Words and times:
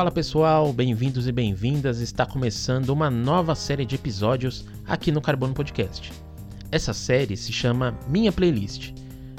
Fala 0.00 0.10
pessoal, 0.10 0.72
bem-vindos 0.72 1.28
e 1.28 1.32
bem-vindas. 1.32 2.00
Está 2.00 2.24
começando 2.24 2.88
uma 2.88 3.10
nova 3.10 3.54
série 3.54 3.84
de 3.84 3.96
episódios 3.96 4.64
aqui 4.86 5.12
no 5.12 5.20
Carbono 5.20 5.52
Podcast. 5.52 6.10
Essa 6.72 6.94
série 6.94 7.36
se 7.36 7.52
chama 7.52 7.94
Minha 8.08 8.32
Playlist. 8.32 8.94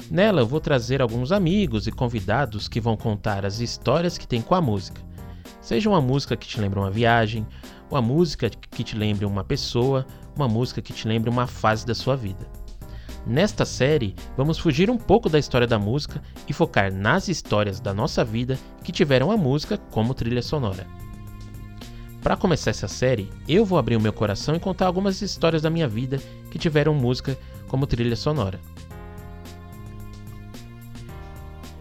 Nela 0.08 0.42
eu 0.42 0.46
vou 0.46 0.60
trazer 0.60 1.02
alguns 1.02 1.32
amigos 1.32 1.88
e 1.88 1.90
convidados 1.90 2.68
que 2.68 2.80
vão 2.80 2.96
contar 2.96 3.44
as 3.44 3.58
histórias 3.58 4.16
que 4.16 4.24
tem 4.24 4.40
com 4.40 4.54
a 4.54 4.60
música. 4.60 5.02
Seja 5.60 5.90
uma 5.90 6.00
música 6.00 6.36
que 6.36 6.46
te 6.46 6.60
lembra 6.60 6.78
uma 6.78 6.92
viagem, 6.92 7.44
uma 7.90 8.00
música 8.00 8.48
que 8.48 8.84
te 8.84 8.96
lembre 8.96 9.24
uma 9.24 9.42
pessoa, 9.42 10.06
uma 10.36 10.46
música 10.46 10.80
que 10.80 10.92
te 10.92 11.08
lembre 11.08 11.28
uma 11.28 11.48
fase 11.48 11.84
da 11.84 11.92
sua 11.92 12.14
vida. 12.14 12.46
Nesta 13.26 13.64
série, 13.64 14.16
vamos 14.36 14.58
fugir 14.58 14.90
um 14.90 14.98
pouco 14.98 15.28
da 15.28 15.38
história 15.38 15.66
da 15.66 15.78
música 15.78 16.20
e 16.48 16.52
focar 16.52 16.92
nas 16.92 17.28
histórias 17.28 17.78
da 17.78 17.94
nossa 17.94 18.24
vida 18.24 18.58
que 18.82 18.90
tiveram 18.90 19.30
a 19.30 19.36
música 19.36 19.76
como 19.76 20.12
trilha 20.12 20.42
sonora. 20.42 20.86
Para 22.20 22.36
começar 22.36 22.70
essa 22.70 22.88
série, 22.88 23.30
eu 23.48 23.64
vou 23.64 23.78
abrir 23.78 23.96
o 23.96 24.00
meu 24.00 24.12
coração 24.12 24.56
e 24.56 24.60
contar 24.60 24.86
algumas 24.86 25.22
histórias 25.22 25.62
da 25.62 25.70
minha 25.70 25.88
vida 25.88 26.20
que 26.50 26.58
tiveram 26.58 26.94
música 26.94 27.38
como 27.68 27.86
trilha 27.86 28.16
sonora. 28.16 28.60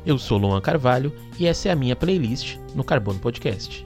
Eu 0.06 0.18
sou 0.18 0.38
Luan 0.38 0.62
Carvalho 0.62 1.14
e 1.40 1.48
essa 1.48 1.70
é 1.70 1.72
a 1.72 1.76
minha 1.76 1.96
playlist 1.96 2.58
no 2.76 2.84
Carbono 2.84 3.20
Podcast. 3.20 3.86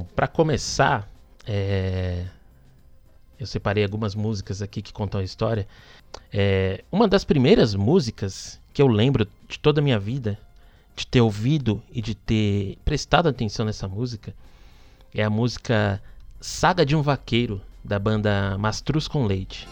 Bom, 0.00 0.06
para 0.16 0.26
começar, 0.26 1.06
é... 1.46 2.24
eu 3.38 3.46
separei 3.46 3.84
algumas 3.84 4.14
músicas 4.14 4.62
aqui 4.62 4.80
que 4.80 4.94
contam 4.94 5.20
a 5.20 5.24
história. 5.24 5.68
É... 6.32 6.82
Uma 6.90 7.06
das 7.06 7.22
primeiras 7.22 7.74
músicas 7.74 8.58
que 8.72 8.80
eu 8.80 8.86
lembro 8.86 9.28
de 9.46 9.58
toda 9.58 9.80
a 9.80 9.84
minha 9.84 9.98
vida, 9.98 10.38
de 10.96 11.06
ter 11.06 11.20
ouvido 11.20 11.82
e 11.92 12.00
de 12.00 12.14
ter 12.14 12.78
prestado 12.82 13.28
atenção 13.28 13.66
nessa 13.66 13.86
música, 13.86 14.34
é 15.14 15.22
a 15.22 15.28
música 15.28 16.02
Saga 16.40 16.86
de 16.86 16.96
um 16.96 17.02
Vaqueiro, 17.02 17.60
da 17.84 17.98
banda 17.98 18.56
Mastruz 18.56 19.06
com 19.06 19.26
Leite. 19.26 19.68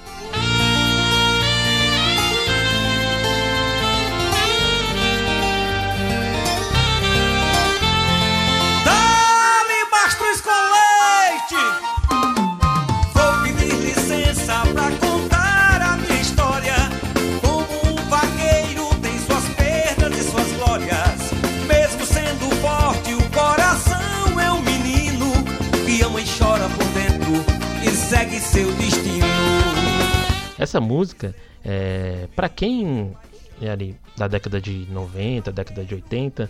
Essa 30.78 30.86
música, 30.86 31.34
é, 31.64 32.28
para 32.36 32.48
quem 32.48 33.12
é 33.60 33.68
ali 33.68 33.96
da 34.16 34.28
década 34.28 34.60
de 34.60 34.86
90, 34.92 35.50
década 35.50 35.84
de 35.84 35.92
80, 35.92 36.48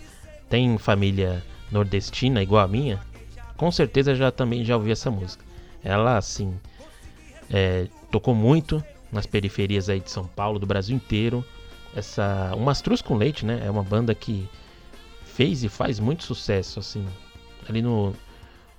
tem 0.50 0.76
família 0.76 1.42
nordestina 1.72 2.42
igual 2.42 2.62
a 2.62 2.68
minha, 2.68 3.00
com 3.56 3.72
certeza 3.72 4.14
já 4.14 4.30
também 4.30 4.66
já 4.66 4.76
ouviu 4.76 4.92
essa 4.92 5.10
música. 5.10 5.42
Ela 5.82 6.18
assim 6.18 6.54
é, 7.48 7.86
tocou 8.10 8.34
muito 8.34 8.84
nas 9.10 9.24
periferias 9.24 9.88
aí 9.88 9.98
de 9.98 10.10
São 10.10 10.26
Paulo, 10.26 10.58
do 10.58 10.66
Brasil 10.66 10.94
inteiro. 10.94 11.42
Essa, 11.96 12.52
o 12.54 12.60
Mastruz 12.60 13.00
com 13.00 13.16
Leite, 13.16 13.46
né, 13.46 13.62
é 13.64 13.70
uma 13.70 13.82
banda 13.82 14.14
que 14.14 14.46
fez 15.24 15.64
e 15.64 15.70
faz 15.70 15.98
muito 15.98 16.22
sucesso 16.22 16.80
assim. 16.80 17.06
Ali 17.66 17.80
no, 17.80 18.14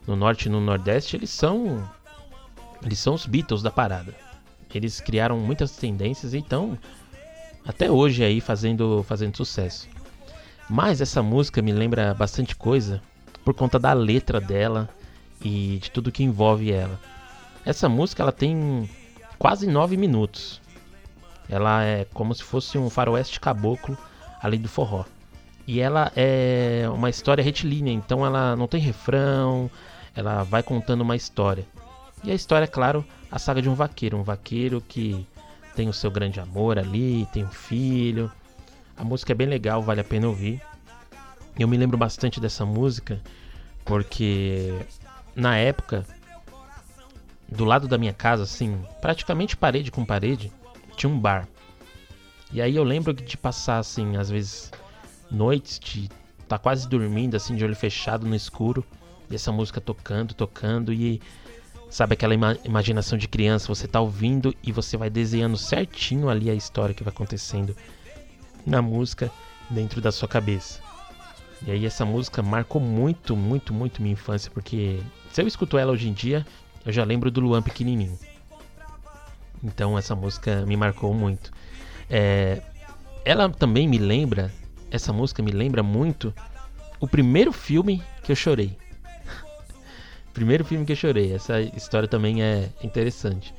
no 0.05 0.16
norte 0.16 0.45
e 0.45 0.49
no 0.49 0.61
nordeste 0.61 1.16
eles 1.16 1.31
são 1.31 1.89
eles 2.83 2.99
são 2.99 3.16
os 3.16 3.25
Beatles 3.25 3.63
da 3.63 3.71
parada. 3.71 4.28
Eles 4.74 5.00
criaram 5.00 5.40
muitas 5.40 5.72
tendências 5.75 6.34
e 6.34 6.38
estão 6.38 6.78
até 7.66 7.90
hoje 7.90 8.24
aí 8.24 8.40
fazendo, 8.40 9.03
fazendo 9.03 9.35
sucesso. 9.35 9.88
Mas 10.69 11.02
essa 11.02 11.24
música 11.24 11.62
me 11.62 11.72
lembra 11.72 12.13
bastante 12.13 12.56
coisa 12.56 13.02
por 13.44 13.53
conta 13.53 13.79
da 13.79 13.94
letra 13.94 14.40
dela 14.40 14.90
e 15.44 15.79
de 15.81 15.90
tudo 15.90 16.12
que 16.12 16.24
envolve 16.24 16.72
ela. 16.72 17.00
Essa 17.66 17.90
música 17.90 18.24
ela 18.24 18.31
tem 18.31 18.90
quase 19.38 19.68
nove 19.68 19.97
minutos. 19.97 20.62
Ela 21.50 21.84
é 21.84 22.06
como 22.13 22.34
se 22.35 22.44
fosse 22.44 22.78
um 22.78 22.90
faroeste 22.90 23.40
caboclo 23.40 23.97
ali 24.41 24.58
do 24.58 24.69
forró. 24.69 25.06
E 25.66 25.79
ela 25.79 26.12
é 26.16 26.90
uma 26.94 27.09
história 27.09 27.44
retilínea, 27.44 27.94
então 27.94 28.25
ela 28.25 28.56
não 28.56 28.68
tem 28.68 28.79
refrão, 28.79 29.69
ela 30.16 30.44
vai 30.44 30.63
contando 30.63 31.02
uma 31.02 31.16
história. 31.16 31.66
E 32.24 32.31
a 32.31 32.35
história, 32.35 32.66
é 32.66 32.68
claro, 32.68 33.06
a 33.31 33.40
saga 33.40 33.62
de 33.62 33.69
um 33.69 33.75
vaqueiro. 33.75 34.18
Um 34.18 34.24
vaqueiro 34.24 34.81
que 34.81 35.25
tem 35.75 35.88
o 35.88 35.94
seu 35.94 36.12
grande 36.12 36.40
amor 36.40 36.78
ali, 36.78 37.28
tem 37.31 37.44
um 37.44 37.50
filho. 37.50 38.31
A 38.97 39.03
música 39.03 39.31
é 39.31 39.35
bem 39.35 39.47
legal, 39.47 39.81
vale 39.81 40.02
a 40.02 40.03
pena 40.03 40.28
ouvir. 40.28 40.62
Eu 41.58 41.68
me 41.68 41.78
lembro 41.78 41.97
bastante 41.97 42.40
dessa 42.40 42.66
música 42.66 43.22
porque 43.85 44.85
na 45.35 45.58
época, 45.58 46.06
do 47.47 47.66
lado 47.66 47.88
da 47.88 47.97
minha 47.97 48.13
casa, 48.13 48.44
assim, 48.44 48.79
praticamente 49.02 49.58
parede 49.58 49.90
com 49.90 50.06
parede, 50.06 50.52
tinha 50.96 51.09
um 51.09 51.19
bar. 51.19 51.47
E 52.52 52.62
aí 52.62 52.75
eu 52.75 52.84
lembro 52.84 53.13
de 53.13 53.38
passar, 53.38 53.79
assim, 53.79 54.18
às 54.18 54.29
vezes 54.29 54.72
noites 55.31 55.79
de 55.79 56.09
tá 56.47 56.58
quase 56.58 56.88
dormindo, 56.88 57.35
assim, 57.35 57.56
de 57.56 57.63
olho 57.63 57.75
fechado 57.75 58.28
no 58.28 58.35
escuro, 58.35 58.84
e 59.29 59.35
essa 59.35 59.52
música 59.52 59.79
tocando, 59.79 60.34
tocando, 60.34 60.91
e 60.91 61.22
Sabe 61.89 62.13
aquela 62.13 62.33
ima 62.35 62.57
imaginação 62.63 63.17
de 63.17 63.27
criança, 63.27 63.67
você 63.67 63.88
tá 63.88 64.00
ouvindo 64.00 64.53
e 64.61 64.72
você 64.72 64.95
vai 64.95 65.09
desenhando 65.09 65.57
certinho 65.57 66.29
ali 66.29 66.50
a 66.50 66.53
história 66.53 66.94
que 66.94 67.03
vai 67.03 67.11
acontecendo 67.11 67.75
na 68.66 68.81
música 68.81 69.31
dentro 69.69 69.99
da 69.99 70.11
sua 70.11 70.28
cabeça. 70.28 70.79
E 71.66 71.72
aí 71.72 71.85
essa 71.85 72.05
música 72.05 72.41
marcou 72.41 72.79
muito, 72.79 73.35
muito, 73.35 73.73
muito 73.73 74.01
minha 74.01 74.13
infância, 74.13 74.51
porque 74.51 74.99
se 75.31 75.41
eu 75.41 75.47
escuto 75.47 75.78
ela 75.78 75.91
hoje 75.91 76.07
em 76.07 76.13
dia, 76.13 76.45
eu 76.85 76.91
já 76.91 77.03
lembro 77.03 77.31
do 77.31 77.41
Luan 77.41 77.61
pequenininho. 77.61 78.17
Então 79.63 79.97
essa 79.97 80.16
música 80.16 80.66
me 80.66 80.78
marcou 80.78 81.13
muito. 81.13 81.51
É, 82.09 82.61
ela 83.25 83.49
também 83.49 83.88
me 83.88 83.97
lembra, 83.97 84.53
essa 84.91 85.11
música 85.11 85.44
me 85.44 85.51
lembra 85.51 85.83
muito 85.83 86.33
o 86.99 87.07
primeiro 87.07 87.51
filme 87.51 88.01
que 88.23 88.31
eu 88.31 88.35
chorei. 88.35 88.78
Primeiro 90.39 90.63
filme 90.63 90.85
que 90.85 90.94
eu 90.94 90.95
chorei. 90.95 91.33
Essa 91.33 91.59
história 91.59 92.07
também 92.07 92.41
é 92.41 92.69
interessante. 92.81 93.53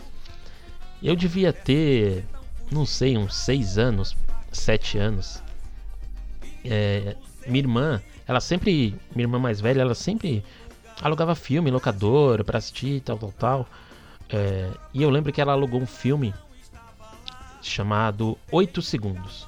Eu 1.02 1.14
devia 1.14 1.52
ter, 1.52 2.24
não 2.72 2.86
sei, 2.86 3.18
uns 3.18 3.34
6 3.34 3.76
anos, 3.76 4.16
7 4.50 4.96
anos. 4.96 5.42
É, 6.64 7.16
minha 7.46 7.58
irmã, 7.58 8.02
ela 8.26 8.40
sempre, 8.40 8.96
minha 9.14 9.24
irmã 9.24 9.38
mais 9.38 9.60
velha, 9.60 9.82
ela 9.82 9.94
sempre 9.94 10.42
alugava 11.02 11.34
filme, 11.34 11.70
locadora, 11.70 12.42
pra 12.42 12.56
assistir, 12.56 13.02
tal, 13.02 13.18
tal, 13.18 13.32
tal. 13.32 13.68
É, 14.30 14.70
e 14.94 15.02
eu 15.02 15.10
lembro 15.10 15.34
que 15.34 15.40
ela 15.42 15.52
alugou 15.52 15.82
um 15.82 15.86
filme 15.86 16.32
chamado 17.60 18.38
8 18.50 18.80
Segundos. 18.80 19.46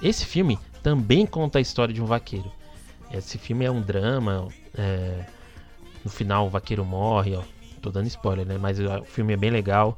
Esse 0.00 0.24
filme 0.24 0.56
também 0.84 1.26
conta 1.26 1.58
a 1.58 1.60
história 1.60 1.92
de 1.92 2.00
um 2.00 2.06
vaqueiro. 2.06 2.52
Esse 3.10 3.38
filme 3.38 3.64
é 3.64 3.70
um 3.72 3.80
drama, 3.80 4.46
é, 4.76 5.24
no 6.08 6.10
final 6.10 6.46
o 6.46 6.50
vaqueiro 6.50 6.84
morre, 6.84 7.36
ó. 7.36 7.42
Tô 7.82 7.90
dando 7.90 8.06
spoiler, 8.06 8.46
né? 8.46 8.58
Mas 8.58 8.80
o 8.80 9.04
filme 9.04 9.34
é 9.34 9.36
bem 9.36 9.50
legal. 9.50 9.96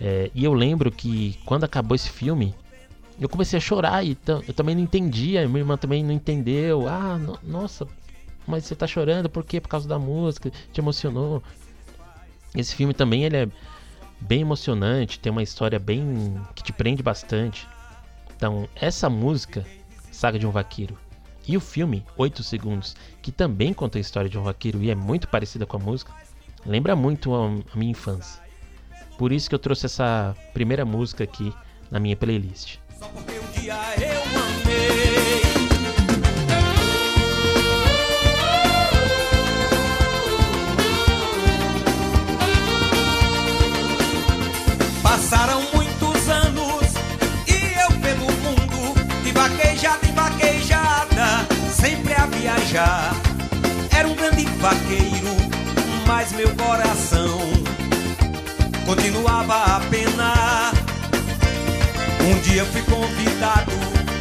É, 0.00 0.30
e 0.34 0.44
eu 0.44 0.52
lembro 0.52 0.90
que 0.90 1.38
quando 1.46 1.64
acabou 1.64 1.94
esse 1.94 2.10
filme, 2.10 2.54
eu 3.20 3.28
comecei 3.28 3.56
a 3.56 3.60
chorar 3.60 4.04
e 4.04 4.18
eu 4.26 4.52
também 4.52 4.74
não 4.74 4.82
entendia, 4.82 5.46
minha 5.46 5.60
irmã 5.60 5.76
também 5.76 6.02
não 6.02 6.12
entendeu. 6.12 6.88
Ah, 6.88 7.16
no, 7.16 7.38
nossa, 7.42 7.86
mas 8.46 8.64
você 8.64 8.74
tá 8.74 8.86
chorando 8.86 9.30
por 9.30 9.44
quê? 9.44 9.60
Por 9.60 9.68
causa 9.68 9.88
da 9.88 9.98
música, 9.98 10.50
te 10.50 10.80
emocionou. 10.80 11.42
Esse 12.54 12.74
filme 12.74 12.92
também 12.92 13.24
ele 13.24 13.36
é 13.36 13.48
bem 14.20 14.40
emocionante, 14.40 15.18
tem 15.18 15.30
uma 15.30 15.42
história 15.42 15.78
bem 15.78 16.36
que 16.54 16.62
te 16.62 16.72
prende 16.72 17.02
bastante. 17.02 17.66
Então, 18.36 18.68
essa 18.74 19.08
música, 19.08 19.64
Saga 20.10 20.38
de 20.38 20.46
um 20.46 20.50
Vaqueiro, 20.50 20.98
e 21.46 21.56
o 21.56 21.60
filme, 21.60 22.04
8 22.16 22.42
Segundos, 22.42 22.96
que 23.20 23.30
também 23.30 23.72
conta 23.72 23.98
a 23.98 24.00
história 24.00 24.30
de 24.30 24.38
um 24.38 24.42
vaqueiro 24.42 24.82
e 24.82 24.90
é 24.90 24.94
muito 24.94 25.28
parecida 25.28 25.66
com 25.66 25.76
a 25.76 25.80
música, 25.80 26.12
lembra 26.64 26.96
muito 26.96 27.34
a, 27.34 27.46
a 27.46 27.76
minha 27.76 27.92
infância. 27.92 28.42
Por 29.18 29.32
isso 29.32 29.48
que 29.48 29.54
eu 29.54 29.58
trouxe 29.58 29.86
essa 29.86 30.36
primeira 30.52 30.84
música 30.84 31.24
aqui 31.24 31.52
na 31.90 32.00
minha 32.00 32.16
playlist. 32.16 32.78
Só 32.98 33.06
porque 33.08 33.38
um 33.38 33.60
dia 33.60 33.76
eu 34.00 34.13
Era 52.76 54.08
um 54.08 54.16
grande 54.16 54.44
vaqueiro, 54.58 55.28
mas 56.08 56.32
meu 56.32 56.52
coração 56.56 57.38
continuava 58.84 59.76
a 59.76 59.80
penar. 59.88 60.72
Um 62.20 62.40
dia 62.40 62.64
fui 62.64 62.82
convidado 62.82 63.70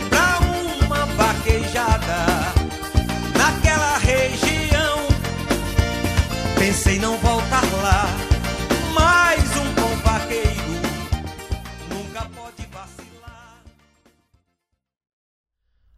pra 0.08 0.38
uma 0.86 1.04
vaquejada 1.16 2.26
naquela 3.36 3.98
região. 3.98 5.00
Pensei 6.60 7.00
não 7.00 7.18
voltar 7.18 7.64
lá, 7.82 8.06
mas 8.94 9.58
um 9.58 9.74
bom 9.74 9.96
vaqueiro 10.04 10.80
nunca 11.90 12.22
pode 12.36 12.68
vacilar. 12.72 13.64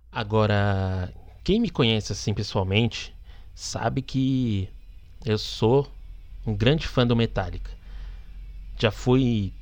Agora, 0.09 1.11
quem 1.45 1.59
me 1.59 1.69
conhece 1.69 2.11
assim 2.11 2.33
pessoalmente 2.33 3.15
sabe 3.53 4.01
que 4.01 4.67
eu 5.23 5.37
sou 5.37 5.87
um 6.45 6.55
grande 6.55 6.87
fã 6.87 7.05
do 7.05 7.15
Metallica. 7.15 7.71
Já 8.79 8.89
fui 8.89 9.53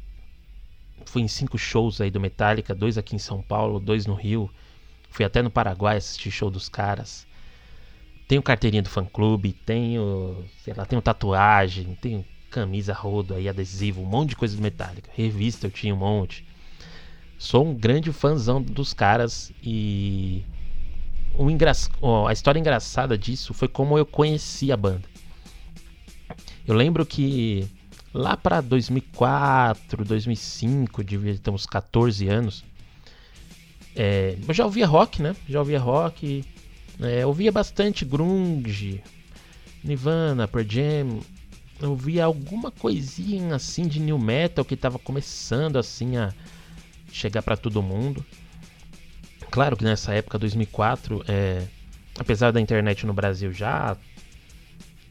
fui 1.06 1.22
em 1.22 1.28
cinco 1.28 1.58
shows 1.58 2.00
aí 2.00 2.10
do 2.10 2.22
Metallica, 2.22 2.74
dois 2.74 2.98
aqui 2.98 3.18
em 3.18 3.20
São 3.20 3.42
Paulo, 3.42 3.82
dois 3.82 4.06
no 4.06 4.14
Rio. 4.14 4.50
Fui 5.10 5.26
até 5.26 5.42
no 5.42 5.52
Paraguai 5.52 5.98
assistir 5.98 6.32
show 6.32 6.50
dos 6.50 6.70
caras. 6.70 7.28
Tenho 8.30 8.42
carteirinha 8.42 8.82
do 8.82 8.90
fã 8.90 9.04
clube, 9.04 9.52
tenho, 9.52 10.46
sei 10.64 10.74
lá, 10.74 10.86
tenho 10.86 11.02
tatuagem, 11.02 11.98
tenho 12.02 12.26
camisa 12.50 12.94
rodo 12.94 13.34
aí, 13.36 13.50
adesivo, 13.50 14.02
um 14.02 14.06
monte 14.06 14.30
de 14.30 14.36
coisa 14.38 14.56
do 14.56 14.62
Metallica. 14.62 15.12
Revista 15.14 15.68
eu 15.68 15.72
tinha 15.72 15.94
um 15.94 15.98
monte. 15.98 16.46
Sou 17.38 17.68
um 17.68 17.76
grande 17.76 18.14
fãzão 18.14 18.62
dos 18.62 18.94
caras 18.94 19.52
e 19.62 20.46
o 21.36 21.50
engra... 21.50 21.72
A 22.28 22.34
história 22.34 22.60
engraçada 22.60 23.18
disso 23.18 23.54
foi 23.54 23.68
como 23.68 23.98
eu 23.98 24.06
conheci 24.06 24.72
a 24.72 24.78
banda. 24.78 25.08
Eu 26.66 26.76
lembro 26.76 27.06
que 27.06 27.68
lá 28.14 28.38
para 28.38 28.62
2004, 28.62 30.06
2005, 30.06 31.04
devia 31.04 31.38
ter 31.38 31.50
uns 31.50 31.66
14 31.66 32.28
anos, 32.28 32.64
é, 33.96 34.38
eu 34.48 34.54
já 34.54 34.66
ouvia 34.66 34.88
rock, 34.88 35.22
né? 35.22 35.36
Já 35.48 35.60
ouvia 35.60 35.80
rock, 35.80 36.44
é, 37.02 37.26
ouvia 37.26 37.52
bastante 37.52 38.06
grunge, 38.06 39.04
Nirvana, 39.84 40.48
Pearl 40.48 40.68
Jam, 40.68 41.20
eu 41.82 41.92
ouvia 41.92 42.26
alguma 42.26 42.72
coisinha 42.72 43.56
assim 43.56 43.88
de 43.88 44.00
new 44.00 44.18
metal 44.18 44.64
que 44.64 44.74
estava 44.74 44.98
começando 44.98 45.78
assim 45.78 46.18
a 46.18 46.32
chegar 47.12 47.42
para 47.42 47.58
todo 47.58 47.82
mundo. 47.82 48.26
Claro 49.54 49.78
que 49.78 49.84
nessa 49.84 50.12
época, 50.16 50.40
2004, 50.40 51.24
é, 51.28 51.68
apesar 52.18 52.50
da 52.50 52.60
internet 52.60 53.06
no 53.06 53.14
Brasil 53.14 53.54
já 53.54 53.96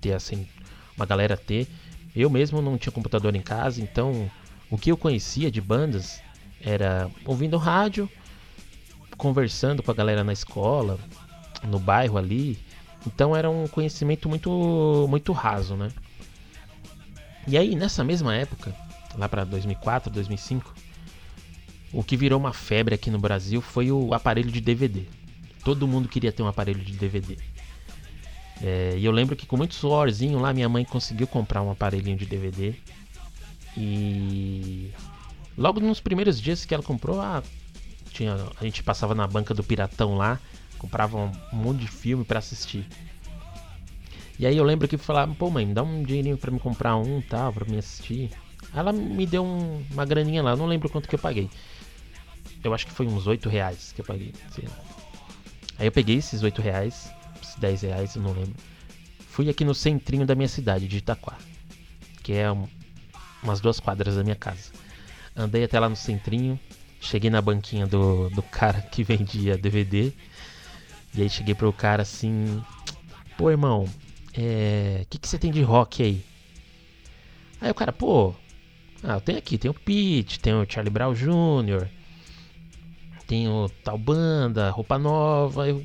ter 0.01 0.15
assim, 0.15 0.49
uma 0.97 1.07
galera 1.07 1.37
ter, 1.37 1.69
eu 2.13 2.29
mesmo 2.29 2.61
não 2.61 2.77
tinha 2.77 2.91
computador 2.91 3.37
em 3.37 3.41
casa, 3.41 3.81
então 3.81 4.29
o 4.69 4.77
que 4.77 4.91
eu 4.91 4.97
conhecia 4.97 5.49
de 5.49 5.61
bandas 5.61 6.21
era 6.61 7.09
ouvindo 7.25 7.57
rádio, 7.57 8.11
conversando 9.17 9.81
com 9.81 9.93
a 9.93 9.95
galera 9.95 10.25
na 10.25 10.33
escola, 10.33 10.99
no 11.63 11.79
bairro 11.79 12.19
ali. 12.19 12.59
Então 13.07 13.37
era 13.37 13.49
um 13.49 13.69
conhecimento 13.69 14.29
muito 14.29 15.07
muito 15.09 15.31
raso, 15.31 15.77
né? 15.77 15.89
E 17.47 17.57
aí 17.57 17.77
nessa 17.77 18.03
mesma 18.03 18.35
época, 18.35 18.75
lá 19.17 19.29
para 19.29 19.45
2004, 19.45 20.11
2005, 20.11 20.75
o 21.93 22.03
que 22.03 22.17
virou 22.17 22.39
uma 22.39 22.53
febre 22.53 22.95
aqui 22.95 23.11
no 23.11 23.19
Brasil 23.19 23.61
foi 23.61 23.93
o 23.93 24.15
aparelho 24.15 24.51
de 24.51 24.61
DVD. 24.61 25.05
Todo 25.65 25.87
mundo 25.87 26.09
queria 26.09 26.33
ter 26.33 26.43
um 26.43 26.49
aparelho 26.49 26.81
de 26.81 26.93
DVD. 26.93 27.37
É, 28.63 28.95
e 28.97 29.05
eu 29.05 29.13
lembro 29.13 29.35
que 29.35 29.45
com 29.45 29.57
muito 29.57 29.75
suorzinho 29.75 30.39
lá 30.39 30.53
minha 30.53 30.69
mãe 30.69 30.85
conseguiu 30.85 31.27
comprar 31.27 31.63
um 31.63 31.71
aparelhinho 31.71 32.17
de 32.17 32.25
DVD. 32.25 32.75
E 33.77 34.91
logo 35.57 35.81
nos 35.81 36.01
primeiros 36.01 36.41
dias 36.41 36.65
que 36.65 36.73
ela 36.73 36.83
comprou, 36.83 37.21
ah, 37.21 37.43
tinha, 38.13 38.37
a 38.61 38.65
gente 38.65 38.83
passava 38.83 39.15
na 39.15 39.27
banca 39.27 39.53
do 39.53 39.65
Piratão 39.65 40.17
lá, 40.17 40.41
comprava 40.79 41.19
um 41.19 41.33
monte 41.53 41.81
de 41.81 41.89
filme 41.89 42.25
para 42.25 42.39
assistir. 42.39 42.87
E 44.39 44.47
aí 44.47 44.57
eu 44.57 44.65
lembro 44.65 44.89
que 44.89 44.97
falava, 44.97 45.35
pô 45.35 45.51
mãe, 45.51 45.67
me 45.67 45.75
dá 45.75 45.83
um 45.83 46.03
dinheirinho 46.03 46.37
para 46.37 46.51
me 46.51 46.59
comprar 46.59 46.97
um 46.97 47.21
tal, 47.21 47.53
para 47.53 47.65
me 47.65 47.79
assistir. 47.79 48.31
Ela 48.75 48.93
me 48.93 49.27
deu 49.27 49.45
um, 49.45 49.85
uma 49.91 50.05
graninha 50.05 50.43
lá, 50.43 50.57
não 50.57 50.67
lembro 50.67 50.89
quanto 50.89 51.09
que 51.09 51.15
eu 51.15 51.19
paguei. 51.19 51.51
Eu 52.63 52.73
acho 52.73 52.87
que 52.87 52.93
foi 52.93 53.07
uns 53.07 53.27
8 53.27 53.49
reais 53.49 53.93
que 53.93 54.01
eu 54.01 54.05
paguei. 54.05 54.33
Aí 55.79 55.87
eu 55.87 55.93
peguei 55.93 56.17
esses 56.17 56.43
8 56.43 56.63
reais, 56.63 57.11
esses 57.43 57.57
10 57.57 57.83
reais, 57.83 58.15
eu 58.15 58.23
não 58.23 58.33
lembro. 58.33 58.55
Fui 59.19 59.49
aqui 59.49 59.65
no 59.65 59.75
centrinho 59.75 60.27
da 60.27 60.35
minha 60.35 60.49
cidade, 60.49 60.87
de 60.87 60.99
Itaquá. 60.99 61.37
Que 62.23 62.35
é 62.35 62.53
um, 62.53 62.69
umas 63.43 63.61
duas 63.61 63.81
quadras 63.81 64.17
da 64.17 64.23
minha 64.23 64.37
casa. 64.37 64.71
Andei 65.35 65.65
até 65.65 65.81
lá 65.81 65.89
no 65.89 65.97
centrinho. 65.97 66.59
Cheguei 67.01 67.31
na 67.31 67.41
banquinha 67.41 67.87
do, 67.87 68.31
do 68.31 68.43
cara 68.43 68.81
que 68.93 69.03
vendia 69.03 69.59
DVD. 69.59 70.13
E 71.15 71.23
aí 71.23 71.29
cheguei 71.31 71.55
pro 71.55 71.73
cara 71.73 72.03
assim. 72.03 72.63
Pô, 73.37 73.51
irmão, 73.51 73.89
é. 74.35 75.01
O 75.03 75.07
que, 75.07 75.19
que 75.19 75.29
você 75.29 75.39
tem 75.39 75.51
de 75.51 75.63
rock 75.63 76.03
aí? 76.03 76.25
Aí 77.61 77.71
o 77.71 77.75
cara, 77.75 77.93
pô. 77.93 78.35
Ah, 79.03 79.15
eu 79.15 79.21
tenho 79.21 79.39
aqui, 79.39 79.59
tem 79.59 79.71
o 79.71 79.75
Pete, 79.75 80.39
tem 80.39 80.55
o 80.55 80.65
Charlie 80.69 80.93
Brown 80.93 81.13
Jr., 81.13 81.89
tenho 83.33 83.71
tal 83.83 83.97
banda, 83.97 84.69
roupa 84.69 84.99
nova. 84.99 85.67
Eu 85.67 85.83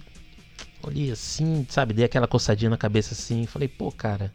olhei 0.84 1.10
assim, 1.12 1.66
sabe, 1.70 1.94
dei 1.94 2.04
aquela 2.04 2.28
coçadinha 2.28 2.70
na 2.70 2.76
cabeça 2.76 3.14
assim, 3.14 3.46
falei, 3.46 3.70
pô, 3.70 3.90
cara, 3.90 4.34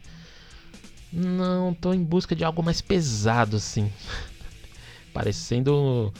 não, 1.11 1.75
tô 1.75 1.93
em 1.93 2.03
busca 2.03 2.35
de 2.35 2.43
algo 2.43 2.63
mais 2.63 2.81
pesado 2.81 3.57
assim. 3.57 3.93
Parecendo. 5.13 6.11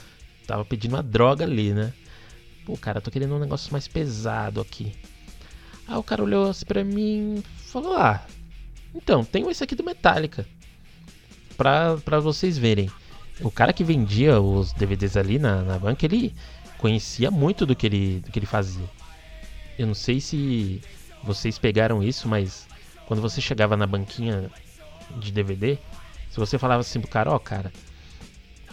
Tava 0.46 0.64
pedindo 0.64 0.94
uma 0.94 1.02
droga 1.02 1.44
ali, 1.44 1.72
né? 1.72 1.92
Pô, 2.64 2.76
cara, 2.76 3.00
tô 3.00 3.10
querendo 3.10 3.34
um 3.34 3.40
negócio 3.40 3.72
mais 3.72 3.88
pesado 3.88 4.60
aqui. 4.60 4.92
Aí 5.88 5.96
o 5.96 6.02
cara 6.02 6.22
olhou 6.22 6.48
assim 6.48 6.64
pra 6.64 6.84
mim 6.84 7.42
falou: 7.56 7.96
Ah, 7.96 8.24
então, 8.94 9.24
tenho 9.24 9.50
esse 9.50 9.64
aqui 9.64 9.74
do 9.74 9.82
Metallica. 9.82 10.46
Pra, 11.56 11.96
pra 11.96 12.20
vocês 12.20 12.56
verem. 12.56 12.88
O 13.40 13.50
cara 13.50 13.72
que 13.72 13.82
vendia 13.82 14.40
os 14.40 14.72
DVDs 14.72 15.16
ali 15.16 15.40
na, 15.40 15.62
na 15.62 15.76
banca, 15.76 16.06
ele 16.06 16.32
conhecia 16.84 17.30
muito 17.30 17.64
do 17.64 17.74
que 17.74 17.86
ele, 17.86 18.20
do 18.20 18.30
que 18.30 18.38
ele 18.38 18.44
fazia. 18.44 18.84
Eu 19.78 19.86
não 19.86 19.94
sei 19.94 20.20
se 20.20 20.82
vocês 21.22 21.58
pegaram 21.58 22.02
isso, 22.02 22.28
mas 22.28 22.68
quando 23.06 23.22
você 23.22 23.40
chegava 23.40 23.74
na 23.74 23.86
banquinha 23.86 24.50
de 25.18 25.32
DVD, 25.32 25.78
se 26.30 26.38
você 26.38 26.58
falava 26.58 26.82
assim 26.82 27.00
pro 27.00 27.08
cara, 27.08 27.30
ó, 27.30 27.36
oh, 27.36 27.40
cara, 27.40 27.72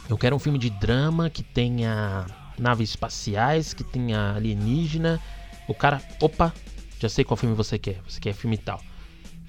eu 0.09 0.17
quero 0.17 0.35
um 0.35 0.39
filme 0.39 0.59
de 0.59 0.69
drama 0.69 1.29
que 1.29 1.41
tenha 1.41 2.25
naves 2.59 2.89
espaciais, 2.89 3.73
que 3.73 3.81
tenha 3.81 4.33
alienígena. 4.33 5.17
O 5.65 5.73
cara, 5.73 6.01
opa, 6.19 6.53
já 6.99 7.07
sei 7.07 7.23
qual 7.23 7.37
filme 7.37 7.55
você 7.55 7.79
quer. 7.79 8.01
Você 8.05 8.19
quer 8.19 8.33
filme 8.33 8.57
tal. 8.57 8.81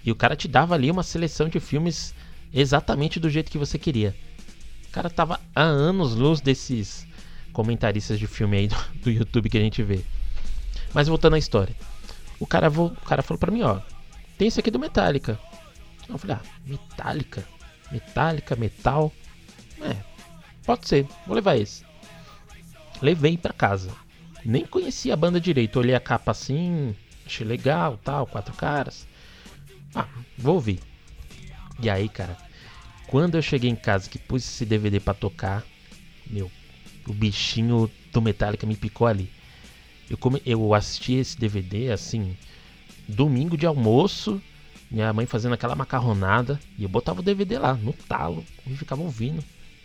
E 0.04 0.12
o 0.12 0.14
cara 0.14 0.37
te 0.37 0.47
dava 0.47 0.76
ali 0.76 0.88
uma 0.88 1.02
seleção 1.02 1.49
de 1.49 1.59
filmes 1.59 2.14
exatamente 2.54 3.19
do 3.19 3.28
jeito 3.28 3.50
que 3.50 3.59
você 3.59 3.76
queria. 3.76 4.14
O 4.87 4.92
cara 4.92 5.11
tava 5.11 5.40
há 5.52 5.62
anos 5.62 6.14
luz 6.14 6.40
desses 6.40 7.11
comentaristas 7.52 8.18
de 8.18 8.26
filme 8.26 8.56
aí 8.56 8.68
do, 8.68 8.76
do 9.02 9.11
YouTube 9.11 9.49
que 9.49 9.59
a 9.59 9.61
gente 9.61 9.82
vê. 9.82 10.00
Mas 10.92 11.09
voltando 11.09 11.35
à 11.35 11.38
história. 11.38 11.75
O 12.38 12.47
cara, 12.47 12.68
o 12.71 12.90
cara 12.90 13.23
falou 13.23 13.38
pra 13.38 13.50
mim, 13.50 13.62
ó. 13.62 13.80
Tem 14.37 14.49
esse 14.49 14.61
aqui 14.61 14.71
do 14.71 14.78
Metallica. 14.78 15.38
Eu 16.09 16.18
falei, 16.18 16.37
ah, 16.37 16.42
Metallica? 16.66 17.44
Metallica, 17.90 18.56
metal? 18.56 19.12
É, 19.80 19.97
pode 20.64 20.88
ser, 20.88 21.06
vou 21.26 21.35
levar 21.35 21.56
esse. 21.56 21.85
Levei 23.00 23.37
pra 23.37 23.52
casa. 23.52 23.90
Nem 24.44 24.64
conhecia 24.64 25.12
a 25.12 25.16
banda 25.16 25.40
direito. 25.40 25.78
Olhei 25.78 25.94
a 25.94 26.00
capa 26.00 26.30
assim, 26.30 26.97
achei 27.26 27.47
legal, 27.47 27.99
tal, 28.02 28.26
quatro 28.26 28.54
caras. 28.54 29.06
Ah, 29.94 30.09
vou 30.38 30.54
ouvir. 30.54 30.80
E 31.80 31.90
aí, 31.90 32.09
cara, 32.09 32.37
quando 33.06 33.37
eu 33.37 33.42
cheguei 33.42 33.71
em 33.71 33.76
casa 33.76 34.09
que 34.09 34.18
pus 34.18 34.42
esse 34.42 34.64
DVD 34.64 34.99
para 34.99 35.14
tocar, 35.14 35.62
meu 36.26 36.50
o 37.06 37.12
bichinho 37.12 37.90
do 38.12 38.23
Metallica 38.23 38.66
me 38.66 38.76
picou 38.76 39.06
ali. 39.06 39.28
Eu, 40.09 40.18
come, 40.18 40.42
eu 40.44 40.75
assisti 40.75 41.14
esse 41.14 41.38
DVD 41.38 41.90
assim, 41.90 42.37
domingo 43.09 43.56
de 43.56 43.66
almoço, 43.66 44.40
minha 44.90 45.12
mãe 45.12 45.26
fazendo 45.26 45.54
aquela 45.54 45.75
macarronada, 45.75 46.61
e 46.78 46.82
eu 46.82 46.88
botava 46.88 47.21
o 47.21 47.23
DVD 47.23 47.59
lá, 47.59 47.75
no 47.75 47.92
talo, 47.92 48.44
e 48.66 48.76
ficava 48.76 49.02
ouvindo. 49.02 49.42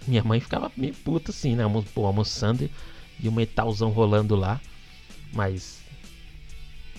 Minha 0.08 0.24
mãe 0.24 0.40
ficava 0.40 0.72
meio 0.76 0.94
puta 0.94 1.32
assim, 1.32 1.56
né? 1.56 1.64
Pô, 1.94 2.06
almoçando 2.06 2.70
e 3.20 3.28
o 3.28 3.32
metalzão 3.32 3.90
rolando 3.90 4.36
lá. 4.36 4.60
Mas 5.34 5.82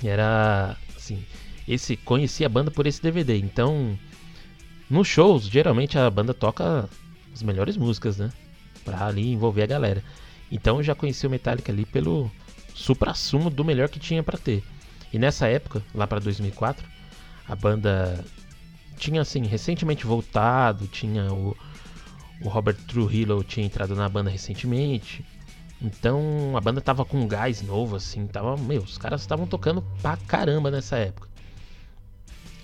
era 0.02 0.76
assim, 0.96 1.24
esse 1.66 1.96
conheci 1.96 2.44
a 2.44 2.48
banda 2.48 2.70
por 2.70 2.86
esse 2.86 3.02
DVD. 3.02 3.36
Então, 3.38 3.98
nos 4.88 5.08
shows, 5.08 5.44
geralmente 5.44 5.98
a 5.98 6.08
banda 6.10 6.32
toca 6.32 6.88
as 7.32 7.42
melhores 7.42 7.76
músicas, 7.76 8.18
né? 8.18 8.30
Para 8.88 9.06
ali 9.06 9.32
envolver 9.32 9.62
a 9.62 9.66
galera. 9.66 10.02
Então 10.50 10.78
eu 10.78 10.82
já 10.82 10.94
conheci 10.94 11.26
o 11.26 11.30
Metallica 11.30 11.70
ali 11.70 11.84
pelo 11.84 12.30
supra-sumo 12.74 13.50
do 13.50 13.64
melhor 13.64 13.88
que 13.88 14.00
tinha 14.00 14.22
para 14.22 14.38
ter. 14.38 14.64
E 15.12 15.18
nessa 15.18 15.46
época, 15.46 15.82
lá 15.94 16.06
para 16.06 16.20
2004, 16.20 16.86
a 17.46 17.54
banda 17.54 18.24
tinha 18.96 19.20
assim 19.20 19.44
recentemente 19.44 20.06
voltado, 20.06 20.86
tinha 20.86 21.32
o, 21.32 21.56
o 22.42 22.48
Robert 22.48 22.76
Trujillo 22.86 23.44
tinha 23.44 23.66
entrado 23.66 23.94
na 23.94 24.08
banda 24.08 24.30
recentemente. 24.30 25.24
Então 25.80 26.56
a 26.56 26.60
banda 26.60 26.80
tava 26.80 27.04
com 27.04 27.18
um 27.18 27.28
gás 27.28 27.60
novo 27.62 27.96
assim, 27.96 28.26
tava, 28.26 28.56
meu, 28.56 28.82
os 28.82 28.96
caras 28.96 29.20
estavam 29.20 29.46
tocando 29.46 29.82
pra 30.00 30.16
caramba 30.16 30.70
nessa 30.70 30.96
época. 30.96 31.28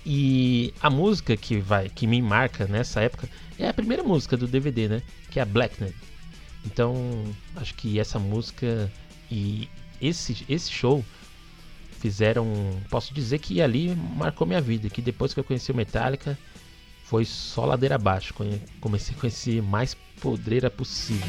E 0.03 0.73
a 0.81 0.89
música 0.89 1.37
que 1.37 1.57
vai 1.59 1.89
que 1.89 2.05
me 2.05 2.21
marca 2.21 2.65
nessa 2.67 3.01
época 3.01 3.29
é 3.57 3.69
a 3.69 3.73
primeira 3.73 4.03
música 4.03 4.35
do 4.35 4.47
DVD, 4.47 4.87
né? 4.87 5.01
Que 5.31 5.39
é 5.39 5.41
a 5.41 5.45
Blacknet. 5.45 5.95
Então, 6.65 6.95
acho 7.55 7.73
que 7.75 7.99
essa 7.99 8.17
música 8.17 8.91
e 9.29 9.69
esse 10.01 10.45
esse 10.49 10.71
show 10.71 11.03
fizeram, 11.99 12.45
posso 12.89 13.13
dizer 13.13 13.39
que 13.39 13.61
ali 13.61 13.95
marcou 13.95 14.45
minha 14.45 14.61
vida, 14.61 14.89
que 14.89 15.01
depois 15.01 15.33
que 15.33 15.39
eu 15.39 15.43
conheci 15.43 15.71
o 15.71 15.75
Metallica, 15.75 16.37
foi 17.03 17.23
só 17.25 17.65
ladeira 17.65 17.95
abaixo. 17.95 18.33
Comecei 18.79 19.15
a 19.15 19.19
conhecer 19.19 19.61
mais 19.61 19.95
podreira 20.19 20.69
possível. 20.69 21.25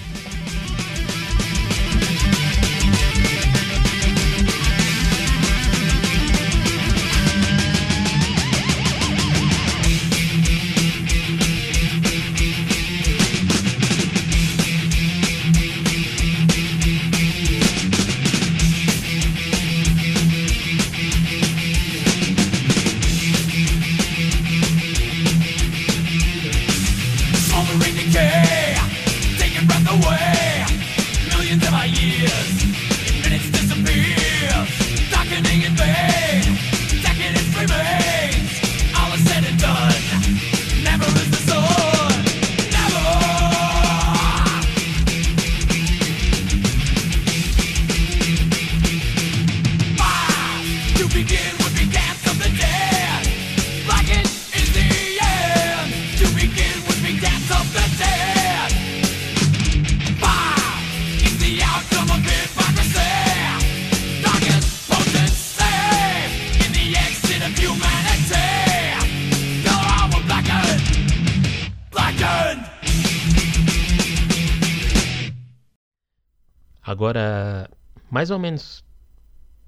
Mais 78.26 78.30
ou 78.32 78.38
menos 78.40 78.84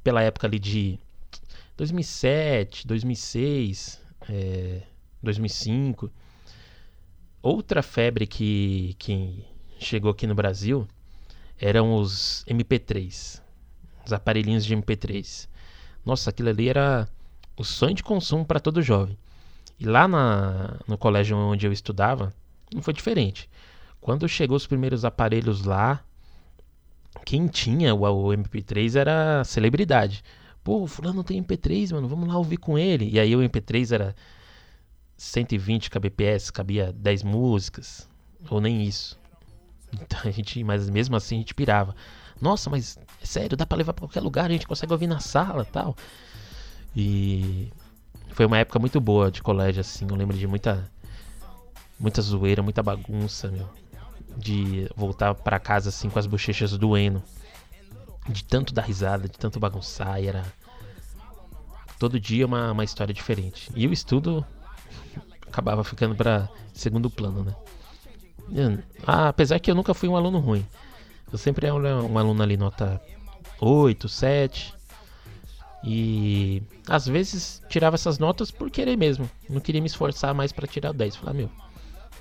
pela 0.03 0.21
época 0.21 0.49
ali 0.49 0.59
de 0.59 0.99
2007, 1.77 2.89
2006, 2.89 4.01
é, 4.29 4.83
2005, 5.23 6.11
outra 7.41 7.85
febre 7.85 8.27
que, 8.27 8.97
que 8.99 9.45
chegou 9.79 10.11
aqui 10.11 10.27
no 10.27 10.35
Brasil 10.35 10.89
eram 11.57 11.95
os 11.95 12.45
MP3, 12.49 13.41
os 14.05 14.13
aparelhinhos 14.13 14.65
de 14.65 14.77
MP3. 14.77 15.49
Nossa, 16.05 16.31
aquilo 16.31 16.49
ali 16.49 16.69
era 16.69 17.09
o 17.57 17.63
sonho 17.63 17.95
de 17.95 18.03
consumo 18.03 18.45
para 18.45 18.59
todo 18.59 18.83
jovem. 18.83 19.17
E 19.79 19.85
lá 19.85 20.09
na, 20.09 20.81
no 20.89 20.99
colégio 20.99 21.37
onde 21.37 21.65
eu 21.65 21.71
estudava, 21.71 22.35
não 22.75 22.83
foi 22.83 22.93
diferente. 22.93 23.49
Quando 24.01 24.29
chegou 24.29 24.57
os 24.57 24.67
primeiros 24.67 25.05
aparelhos 25.05 25.63
lá, 25.63 26.03
quem 27.25 27.47
tinha 27.47 27.95
o, 27.95 28.03
o 28.03 28.29
MP3 28.29 28.97
era 28.97 29.45
celebridade. 29.45 30.23
Pô, 30.63 30.87
fulano 30.87 31.25
tem 31.25 31.43
MP3, 31.43 31.93
mano, 31.93 32.09
vamos 32.09 32.29
lá 32.29 32.37
ouvir 32.37 32.57
com 32.57 32.79
ele. 32.79 33.09
E 33.11 33.19
aí 33.19 33.35
o 33.35 33.41
MP3 33.41 33.93
era 33.93 34.15
120 35.17 35.91
kbps, 35.91 36.51
cabia 36.51 36.93
10 36.93 37.23
músicas, 37.23 38.09
ou 38.51 38.61
nem 38.61 38.83
isso. 38.83 39.19
Então 39.91 40.21
a 40.25 40.31
gente, 40.31 40.63
mas 40.63 40.91
mesmo 40.91 41.17
assim 41.17 41.37
a 41.37 41.39
gente 41.39 41.55
pirava. 41.55 41.97
Nossa, 42.41 42.69
mas 42.69 42.99
é 43.23 43.27
sério, 43.27 43.57
dá 43.57 43.65
para 43.65 43.79
levar 43.79 43.95
para 43.95 44.03
qualquer 44.03 44.21
lugar, 44.21 44.45
a 44.45 44.53
gente 44.53 44.67
consegue 44.67 44.93
ouvir 44.93 45.07
na 45.07 45.19
sala, 45.19 45.65
tal. 45.65 45.97
E 46.95 47.71
foi 48.31 48.45
uma 48.45 48.59
época 48.59 48.79
muito 48.79 49.01
boa 49.01 49.31
de 49.31 49.43
colégio 49.43 49.81
assim, 49.81 50.07
eu 50.09 50.15
lembro 50.15 50.37
de 50.37 50.47
muita 50.47 50.91
muita 51.99 52.21
zoeira, 52.21 52.63
muita 52.63 52.83
bagunça, 52.83 53.49
meu 53.49 53.67
de 54.39 54.89
voltar 54.97 55.35
para 55.35 55.59
casa 55.59 55.89
assim 55.89 56.09
com 56.09 56.19
as 56.19 56.27
bochechas 56.27 56.77
doendo. 56.79 57.23
De 58.29 58.45
tanto 58.45 58.73
dar 58.73 58.83
risada, 58.83 59.29
de 59.29 59.37
tanto 59.37 59.59
bagunçar, 59.59 60.23
e 60.23 60.27
era 60.27 60.45
todo 61.99 62.21
dia 62.21 62.47
uma, 62.47 62.73
uma 62.73 62.85
história 62.85 63.13
diferente. 63.13 63.71
E 63.75 63.87
o 63.87 63.93
estudo 63.93 64.47
acabava 65.47 65.83
ficando 65.83 66.15
para 66.15 66.49
segundo 66.73 67.11
plano, 67.11 67.43
né? 67.43 67.55
Ah, 69.07 69.29
apesar 69.29 69.59
que 69.59 69.71
eu 69.71 69.75
nunca 69.75 69.93
fui 69.95 70.09
um 70.09 70.17
aluno 70.17 70.39
ruim. 70.39 70.65
Eu 71.31 71.39
sempre 71.39 71.67
era 71.67 71.75
um 71.75 72.19
aluno 72.19 72.43
ali 72.43 72.57
nota 72.57 73.01
8, 73.61 74.09
7. 74.09 74.75
E 75.85 76.63
às 76.89 77.07
vezes 77.07 77.63
tirava 77.69 77.95
essas 77.95 78.19
notas 78.19 78.51
por 78.51 78.71
querer 78.71 78.97
mesmo. 78.97 79.29
Não 79.49 79.61
queria 79.61 79.81
me 79.81 79.87
esforçar 79.87 80.35
mais 80.35 80.53
para 80.53 80.67
tirar 80.67 80.93
10. 80.93 81.17
Falar, 81.17 81.35
meu, 81.35 81.51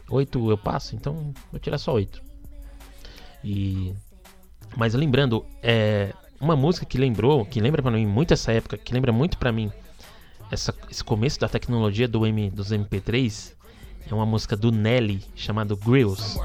8 0.09 0.49
eu 0.49 0.57
passo, 0.57 0.95
então 0.95 1.33
vou 1.51 1.59
tirar 1.59 1.77
só 1.77 1.93
8. 1.93 2.21
E 3.43 3.93
mas 4.75 4.93
lembrando, 4.93 5.45
é 5.63 6.13
uma 6.39 6.55
música 6.55 6.85
que 6.85 6.97
lembrou, 6.97 7.45
que 7.45 7.59
lembra 7.59 7.81
para 7.81 7.91
mim 7.91 8.05
muito 8.05 8.33
essa 8.33 8.51
época, 8.51 8.77
que 8.77 8.93
lembra 8.93 9.11
muito 9.11 9.37
para 9.37 9.51
mim 9.51 9.71
essa, 10.51 10.73
esse 10.89 11.03
começo 11.03 11.39
da 11.39 11.47
tecnologia 11.47 12.07
do 12.07 12.25
M, 12.25 12.49
dos 12.49 12.71
MP3, 12.71 13.53
é 14.09 14.13
uma 14.13 14.25
música 14.25 14.55
do 14.55 14.71
Nelly 14.71 15.21
chamado 15.35 15.75
Grills. 15.75 16.39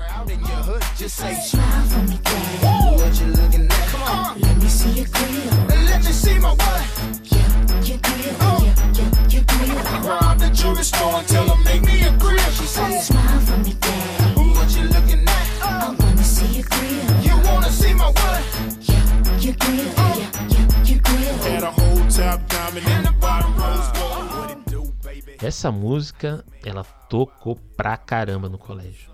Essa 25.43 25.71
música, 25.73 26.45
ela 26.65 26.85
tocou 26.85 27.57
pra 27.77 27.97
caramba 27.97 28.49
no 28.49 28.59
colégio. 28.59 29.11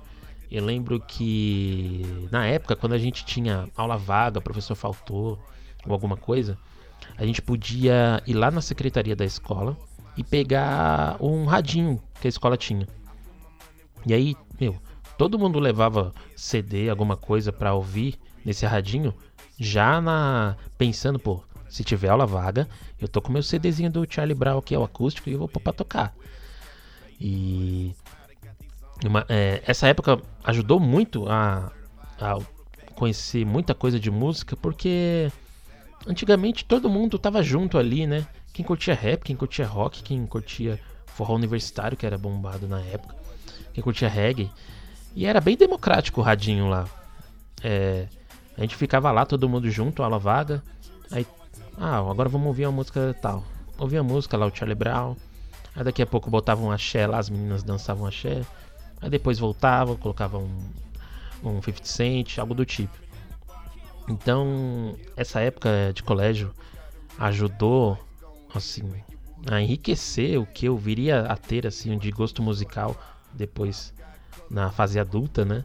Eu 0.51 0.65
lembro 0.65 1.01
que 1.01 2.29
na 2.31 2.47
época, 2.47 2.75
quando 2.75 2.95
a 2.95 2.99
gente 2.99 3.25
tinha 3.25 3.69
aula 3.77 3.97
vaga, 3.97 4.41
professor 4.41 4.75
faltou 4.75 5.39
ou 5.87 5.93
alguma 5.93 6.17
coisa, 6.17 6.57
a 7.17 7.25
gente 7.25 7.43
podia 7.43 8.23
ir 8.27 8.35
lá 8.35 8.51
na 8.51 8.61
secretaria 8.61 9.17
da 9.17 9.25
escola 9.25 9.77
e 10.19 10.25
pegar 10.25 11.17
um 11.21 11.45
radinho 11.45 12.03
que 12.21 12.27
a 12.27 12.29
escola 12.29 12.57
tinha. 12.57 12.89
E 14.05 14.13
aí, 14.13 14.37
meu, 14.61 14.77
todo 15.17 15.39
mundo 15.39 15.61
levava 15.61 16.13
CD, 16.35 16.91
alguma 16.91 17.17
coisa 17.17 17.53
para 17.53 17.73
ouvir 17.73 18.19
nesse 18.45 18.67
radinho, 18.67 19.15
já 19.57 20.01
na 20.01 20.57
pensando, 20.77 21.21
pô, 21.21 21.43
se 21.69 21.85
tiver 21.85 22.09
aula 22.09 22.27
vaga, 22.27 22.69
eu 23.01 23.07
tô 23.07 23.23
com 23.23 23.33
meu 23.33 23.43
CDzinho 23.45 23.91
do 23.93 24.07
Charlie 24.09 24.35
Brown 24.35 24.59
aqui, 24.59 24.75
é 24.75 24.79
o 24.79 24.83
acústico, 24.83 25.29
e 25.29 25.35
eu 25.35 25.39
vou 25.39 25.49
pôr 25.49 25.61
pra 25.61 25.73
tocar. 25.73 26.13
E 27.21 27.95
uma, 29.05 29.25
é, 29.29 29.63
essa 29.67 29.87
época 29.87 30.21
ajudou 30.43 30.81
muito 30.81 31.29
a, 31.29 31.71
a 32.21 32.39
conhecer 32.97 33.47
muita 33.47 33.73
coisa 33.73 34.01
de 34.01 34.11
música, 34.11 34.57
porque 34.57 35.31
antigamente 36.09 36.65
todo 36.65 36.91
mundo 36.91 37.21
tava 37.21 37.41
junto 37.41 37.79
ali, 37.79 38.05
né? 38.05 38.27
Quem 38.59 38.65
curtia 38.65 38.93
rap, 38.93 39.23
quem 39.23 39.37
curtia 39.37 39.65
rock, 39.65 40.03
quem 40.03 40.27
curtia 40.27 40.81
forró 41.07 41.37
universitário, 41.37 41.97
que 41.97 42.05
era 42.05 42.19
bombado 42.19 42.67
na 42.67 42.81
época, 42.81 43.15
quem 43.73 43.85
curtia 43.85 44.09
reggae. 44.09 44.51
E 45.15 45.27
era 45.27 45.41
bem 45.41 45.57
democrático 45.57 46.21
o 46.21 46.25
radinho 46.25 46.69
lá. 46.69 46.89
É, 47.63 48.09
a 48.57 48.61
gente 48.63 48.75
ficava 48.75 49.13
lá, 49.13 49.25
todo 49.25 49.49
mundo 49.49 49.71
junto, 49.71 50.03
aula 50.03 50.19
vaga. 50.19 50.61
Aí, 51.09 51.25
ah, 51.77 51.99
agora 51.99 52.29
vamos 52.29 52.49
ouvir 52.49 52.67
uma 52.67 52.73
música 52.73 53.17
tal. 53.23 53.45
ouvia 53.79 54.03
música 54.03 54.37
lá, 54.37 54.47
o 54.47 54.53
Charlie 54.53 54.75
Brown. 54.75 55.15
Aí 55.77 55.85
daqui 55.85 56.03
a 56.03 56.07
pouco 56.07 56.29
botavam 56.29 56.67
um 56.67 56.73
axé 56.73 57.07
lá, 57.07 57.19
as 57.19 57.31
meninas 57.31 57.63
dançavam 57.63 58.07
axé. 58.07 58.43
Aí 59.01 59.09
depois 59.09 59.39
voltava, 59.39 59.95
colocava 59.95 60.37
um, 60.37 60.59
um 61.45 61.63
50 61.63 61.85
Cent, 61.85 62.39
algo 62.39 62.55
do 62.55 62.65
tipo. 62.65 62.99
Então, 64.09 64.97
essa 65.17 65.41
época 65.41 65.93
de 65.95 66.03
colégio 66.03 66.53
ajudou, 67.21 67.97
assim, 68.55 68.83
a 69.47 69.61
enriquecer 69.61 70.41
o 70.41 70.47
que 70.47 70.67
eu 70.67 70.77
viria 70.77 71.23
a 71.23 71.37
ter, 71.37 71.67
assim, 71.67 71.97
de 71.99 72.11
gosto 72.11 72.43
musical 72.43 72.97
depois 73.33 73.95
na 74.51 74.71
fase 74.71 74.99
adulta, 74.99 75.45
né? 75.45 75.65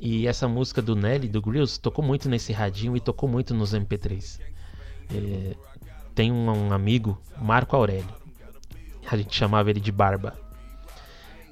E 0.00 0.26
essa 0.26 0.48
música 0.48 0.82
do 0.82 0.96
Nelly, 0.96 1.28
do 1.28 1.40
Grills, 1.40 1.78
tocou 1.78 2.04
muito 2.04 2.28
nesse 2.28 2.52
radinho 2.52 2.96
e 2.96 3.00
tocou 3.00 3.28
muito 3.28 3.54
nos 3.54 3.72
MP3. 3.72 4.40
É, 5.14 5.56
tem 6.14 6.32
um, 6.32 6.50
um, 6.50 6.72
amigo, 6.72 7.20
Marco 7.40 7.76
Aurélio. 7.76 8.12
A 9.08 9.16
gente 9.16 9.34
chamava 9.36 9.70
ele 9.70 9.78
de 9.78 9.92
Barba. 9.92 10.36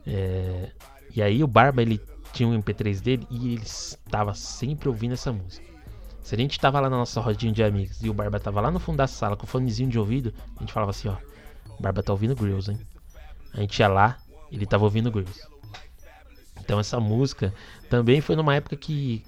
É, 0.04 0.73
e 1.14 1.23
aí 1.23 1.45
o 1.45 1.47
Barba, 1.47 1.80
ele 1.80 2.00
tinha 2.33 2.49
um 2.49 2.61
MP3 2.61 3.00
dele 3.00 3.26
e 3.30 3.54
ele 3.54 3.62
estava 3.62 4.35
sempre 4.35 4.88
ouvindo 4.88 5.12
essa 5.12 5.33
música. 5.33 5.70
Se 6.23 6.35
a 6.35 6.39
gente 6.39 6.53
estava 6.53 6.81
lá 6.81 6.91
na 6.91 6.97
nossa 6.97 7.21
rodinha 7.21 7.53
de 7.53 7.62
amigos 7.62 8.03
e 8.03 8.09
o 8.09 8.15
Barba 8.15 8.37
estava 8.37 8.61
lá 8.61 8.71
no 8.71 8.79
fundo 8.79 8.99
da 8.99 9.07
sala 9.07 9.37
com 9.37 9.45
o 9.45 9.49
fonezinho 9.49 9.89
de 9.89 9.99
ouvido, 9.99 10.33
a 10.57 10.61
gente 10.61 10.73
falava 10.73 10.91
assim, 10.91 11.09
ó, 11.09 11.17
Barba 11.81 12.03
tá 12.03 12.12
ouvindo 12.12 12.37
Grills, 12.37 12.71
hein? 12.71 12.79
A 13.55 13.61
gente 13.61 13.79
ia 13.79 13.89
lá, 13.89 14.19
ele 14.53 14.67
tava 14.67 14.85
ouvindo 14.85 15.11
Grills. 15.11 15.41
Então 16.61 16.79
essa 16.79 17.00
música 17.00 17.53
também 17.89 18.21
foi 18.21 18.37
numa 18.37 18.55
época 18.55 18.77
que 18.77 19.25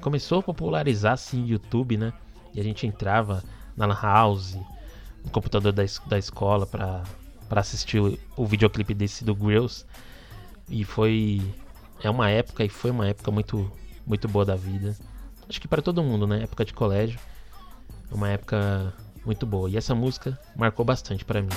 começou 0.00 0.40
a 0.40 0.42
popularizar 0.42 1.14
assim 1.14 1.46
YouTube, 1.46 1.96
né? 1.96 2.12
E 2.52 2.60
a 2.60 2.62
gente 2.62 2.86
entrava 2.86 3.42
na 3.76 3.86
lan 3.86 3.98
house, 4.00 4.58
no 5.24 5.30
computador 5.30 5.72
da, 5.72 5.84
da 6.06 6.18
escola 6.18 6.66
para 6.66 7.02
para 7.48 7.60
assistir 7.60 8.00
o, 8.00 8.18
o 8.34 8.46
videoclipe 8.46 8.94
desse 8.94 9.24
do 9.24 9.34
Grills. 9.34 9.84
E 10.70 10.84
foi 10.84 11.42
é 12.02 12.08
uma 12.08 12.30
época 12.30 12.64
e 12.64 12.68
foi 12.68 12.90
uma 12.90 13.06
época 13.06 13.30
muito 13.30 13.70
muito 14.06 14.26
boa 14.26 14.44
da 14.44 14.56
vida. 14.56 14.96
Acho 15.52 15.60
que 15.60 15.68
para 15.68 15.82
todo 15.82 16.02
mundo, 16.02 16.26
né? 16.26 16.44
Época 16.44 16.64
de 16.64 16.72
colégio. 16.72 17.20
É 18.10 18.14
uma 18.14 18.30
época 18.30 18.90
muito 19.22 19.44
boa. 19.44 19.68
E 19.68 19.76
essa 19.76 19.94
música 19.94 20.38
marcou 20.56 20.82
bastante 20.82 21.26
para 21.26 21.42
mim. 21.42 21.50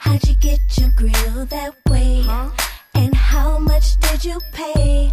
How'd 0.00 0.26
you 0.26 0.34
get 0.40 0.78
your 0.78 0.90
grill 0.96 1.46
that 1.48 1.76
way? 1.90 2.22
Huh? 2.22 2.50
And 2.94 3.14
how 3.14 3.58
much 3.58 3.98
did 4.00 4.24
you 4.24 4.38
pay? 4.52 5.10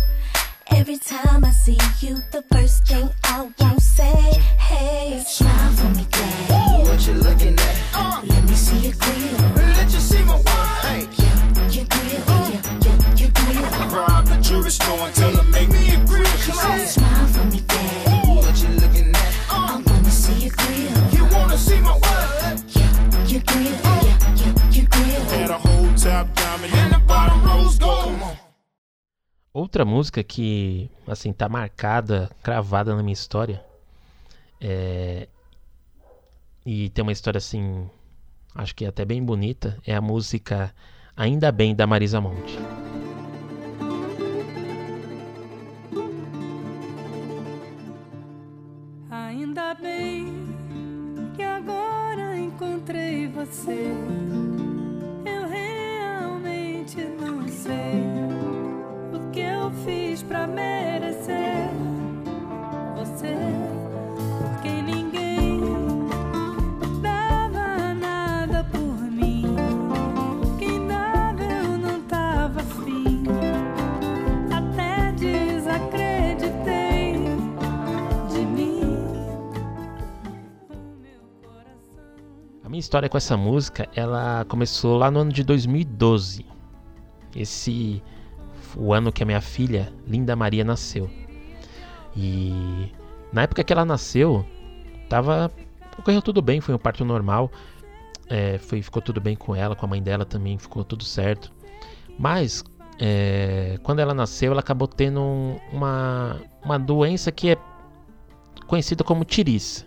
Every 0.72 0.98
time 0.98 1.44
I 1.46 1.52
see 1.52 1.78
you, 2.00 2.16
the 2.32 2.44
first 2.52 2.88
thing 2.88 3.10
I 3.24 3.50
won't 3.60 3.82
say, 3.82 4.14
hey, 4.58 5.24
smile 5.28 5.72
for 5.74 5.90
me, 5.98 6.06
daddy. 6.10 6.90
What 6.90 7.06
you 7.08 7.14
looking 7.14 7.54
at? 7.60 7.76
Uh, 7.94 8.22
Let 8.26 8.44
me 8.46 8.54
see 8.54 8.78
your 8.78 8.94
grill. 8.94 9.38
Let 9.56 9.92
you 9.92 10.00
see 10.00 10.24
my 10.24 10.36
wine. 10.36 10.46
Hey. 10.82 11.08
Yeah, 11.18 11.70
your 11.70 11.86
grill, 11.86 12.24
uh, 12.28 12.50
yeah, 12.54 12.62
yeah, 12.86 13.16
your 13.16 13.32
grill. 13.32 13.90
Rob 13.96 14.26
the 14.26 14.38
jewelry 14.42 14.72
store 14.72 15.00
and 15.00 15.16
tell 15.16 15.32
her 15.36 15.44
make 15.52 15.70
me 15.70 15.94
a 15.94 16.06
grill. 16.06 16.26
She 16.38 16.52
said, 16.52 16.86
smile 16.88 17.28
for 17.28 17.44
me, 17.46 17.62
daddy. 17.68 18.30
What 18.30 18.62
you 18.62 18.70
looking 18.70 19.10
at? 19.16 19.34
Uh, 19.50 19.78
I 19.78 19.84
wanna 19.86 20.12
see 20.12 20.46
your 20.46 20.54
grill. 20.56 21.12
You 21.14 21.26
wanna 21.36 21.58
see 21.58 21.80
my 21.82 21.92
what? 21.92 22.64
Yeah, 22.76 23.26
your 23.28 23.42
grill, 23.42 23.64
yeah, 23.64 24.18
yeah, 24.36 24.54
Outra 29.60 29.84
música 29.84 30.24
que, 30.24 30.90
assim, 31.06 31.34
tá 31.34 31.50
marcada, 31.50 32.32
cravada 32.42 32.96
na 32.96 33.04
minha 33.04 33.12
história. 33.12 33.62
É... 34.62 35.28
E 36.66 36.88
tem 36.92 37.04
uma 37.04 37.12
história, 37.12 37.40
assim, 37.40 37.90
acho 38.56 38.74
que 38.74 38.86
é 38.86 38.88
até 38.88 39.04
bem 39.04 39.22
bonita. 39.22 39.78
É 39.86 39.94
a 39.94 40.00
música 40.00 40.74
Ainda 41.14 41.52
Bem, 41.52 41.76
da 41.76 41.86
Marisa 41.86 42.22
Monte. 42.22 42.58
Ainda 49.12 49.74
bem 49.74 50.48
que 51.36 51.44
agora 51.44 52.38
encontrei 52.38 53.28
você. 53.28 53.94
Pra 60.40 60.48
merecer 60.48 61.70
você. 62.96 63.36
Porque 64.40 64.72
ninguém 64.82 65.60
dava 67.02 67.94
nada 67.94 68.64
por 68.72 69.02
mim. 69.12 69.54
Quem 70.58 70.88
dava 70.88 71.44
eu 71.44 71.78
não 71.78 72.02
tava 72.04 72.62
afim. 72.62 73.26
Até 74.50 75.12
desacreditei 75.14 77.16
de 78.30 78.46
mim. 78.46 78.96
A 82.64 82.70
minha 82.70 82.80
história 82.80 83.10
com 83.10 83.18
essa 83.18 83.36
música, 83.36 83.90
ela 83.94 84.46
começou 84.46 84.98
lá 84.98 85.12
no 85.12 85.20
ano 85.20 85.34
de 85.34 85.44
2012. 85.44 86.46
Esse 87.36 88.02
o 88.76 88.94
ano 88.94 89.12
que 89.12 89.24
a 89.24 89.26
minha 89.26 89.42
filha, 89.42 89.92
Linda 90.08 90.36
Maria, 90.36 90.64
nasceu. 90.64 91.10
E 92.16 92.92
na 93.32 93.44
época 93.44 93.64
que 93.64 93.72
ela 93.72 93.86
nasceu, 93.86 94.46
tava 95.08 95.52
ocorreu 95.98 96.22
tudo 96.22 96.42
bem, 96.42 96.62
foi 96.62 96.74
um 96.74 96.78
parto 96.78 97.04
normal. 97.04 97.52
É, 98.30 98.58
foi, 98.60 98.82
ficou 98.82 99.02
tudo 99.02 99.20
bem 99.20 99.36
com 99.36 99.56
ela, 99.56 99.76
com 99.76 99.86
a 99.86 99.90
mãe 99.90 100.02
dela 100.02 100.24
também, 100.26 100.58
ficou 100.58 100.84
tudo 100.84 101.04
certo. 101.04 101.52
Mas 102.18 102.64
é, 103.00 103.78
quando 103.82 104.00
ela 104.00 104.14
nasceu, 104.14 104.52
ela 104.52 104.60
acabou 104.60 104.88
tendo 104.88 105.20
um- 105.20 105.60
uma, 105.72 106.40
uma 106.64 106.78
doença 106.78 107.32
que 107.32 107.50
é 107.52 107.58
conhecida 108.68 109.04
como 109.04 109.24
tiriça. 109.26 109.86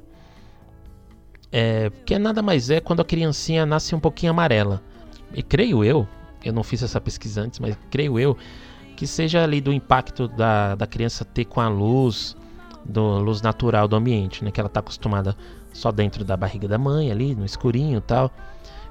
É, 1.51 1.91
que 2.07 2.19
nada 2.19 2.43
mais 2.43 2.71
é 2.71 2.81
quando 2.81 3.01
a 3.01 3.05
criancinha 3.05 3.67
nasce 3.67 3.95
um 3.95 4.01
pouquinho 4.01 4.31
amarela. 4.33 4.83
E 5.35 5.43
creio 5.43 5.85
eu, 5.85 6.09
eu 6.43 6.53
não 6.53 6.63
fiz 6.63 6.83
essa 6.83 7.01
pesquisa 7.01 7.43
antes, 7.43 7.61
mas 7.61 7.77
creio 7.91 8.19
eu 8.19 8.37
que 9.03 9.07
seja 9.09 9.43
ali 9.43 9.61
do 9.61 9.73
impacto 9.73 10.29
da, 10.29 10.77
da 10.77 10.87
criança 10.87 11.25
ter 11.25 11.45
com 11.45 11.61
a 11.61 11.67
luz, 11.69 12.37
do 12.85 13.19
luz 13.19 13.43
natural 13.43 13.89
do 13.89 13.97
ambiente, 13.97 14.45
né? 14.45 14.53
Que 14.53 14.61
ela 14.61 14.69
está 14.69 14.79
acostumada 14.79 15.37
só 15.73 15.91
dentro 15.91 16.25
da 16.25 16.37
barriga 16.37 16.69
da 16.69 16.79
mãe, 16.79 17.11
ali 17.11 17.35
no 17.35 17.45
escurinho 17.45 18.01
tal. 18.01 18.31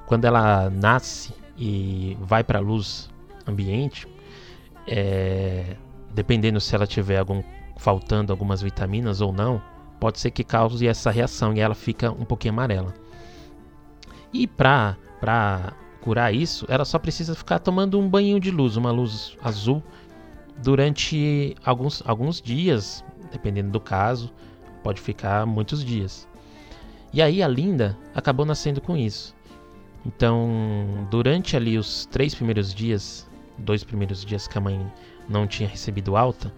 Quando 0.04 0.26
ela 0.26 0.68
nasce 0.68 1.32
e 1.56 2.14
vai 2.20 2.44
para 2.44 2.58
a 2.58 2.60
luz 2.60 3.08
ambiente, 3.46 4.06
é, 4.86 5.78
dependendo 6.12 6.60
se 6.60 6.74
ela 6.74 6.86
tiver 6.86 7.16
algum 7.16 7.42
faltando 7.78 8.34
algumas 8.34 8.60
vitaminas 8.60 9.22
ou 9.22 9.32
não, 9.32 9.62
pode 9.98 10.20
ser 10.20 10.30
que 10.30 10.44
cause 10.44 10.86
essa 10.86 11.10
reação 11.10 11.54
e 11.54 11.60
ela 11.60 11.74
fica 11.74 12.10
um 12.12 12.26
pouquinho 12.26 12.52
amarela. 12.52 12.92
E 14.30 14.46
para 14.46 14.94
para 15.18 15.72
curar 16.02 16.34
isso, 16.34 16.66
ela 16.68 16.84
só 16.84 16.98
precisa 16.98 17.34
ficar 17.34 17.60
tomando 17.60 17.98
um 17.98 18.06
banho 18.06 18.38
de 18.38 18.50
luz, 18.50 18.76
uma 18.76 18.90
luz 18.90 19.38
azul, 19.42 19.82
durante 20.58 21.56
alguns, 21.64 22.02
alguns 22.06 22.40
dias, 22.40 23.04
dependendo 23.30 23.70
do 23.70 23.80
caso, 23.80 24.32
pode 24.82 25.00
ficar 25.00 25.46
muitos 25.46 25.84
dias. 25.84 26.28
E 27.12 27.20
aí 27.20 27.42
a 27.42 27.48
Linda 27.48 27.96
acabou 28.14 28.46
nascendo 28.46 28.80
com 28.80 28.96
isso. 28.96 29.34
Então, 30.04 31.06
durante 31.10 31.56
ali 31.56 31.78
os 31.78 32.06
três 32.06 32.34
primeiros 32.34 32.74
dias, 32.74 33.28
dois 33.58 33.84
primeiros 33.84 34.24
dias 34.24 34.48
que 34.48 34.58
a 34.58 34.60
mãe 34.60 34.84
não 35.28 35.46
tinha 35.46 35.68
recebido 35.68 36.16
alta, 36.16 36.52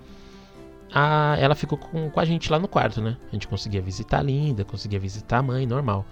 a, 0.93 1.37
ela 1.39 1.55
ficou 1.55 1.77
com, 1.77 2.09
com 2.09 2.21
a 2.21 2.25
gente 2.25 2.51
lá 2.51 2.59
no 2.59 2.69
quarto, 2.69 3.03
né? 3.03 3.17
A 3.29 3.33
gente 3.33 3.49
conseguia 3.49 3.83
visitar 3.83 4.21
a 4.21 4.23
Linda, 4.23 4.65
conseguia 4.65 4.99
visitar 4.99 5.39
a 5.39 5.43
mãe, 5.43 5.67
normal. 5.67 6.07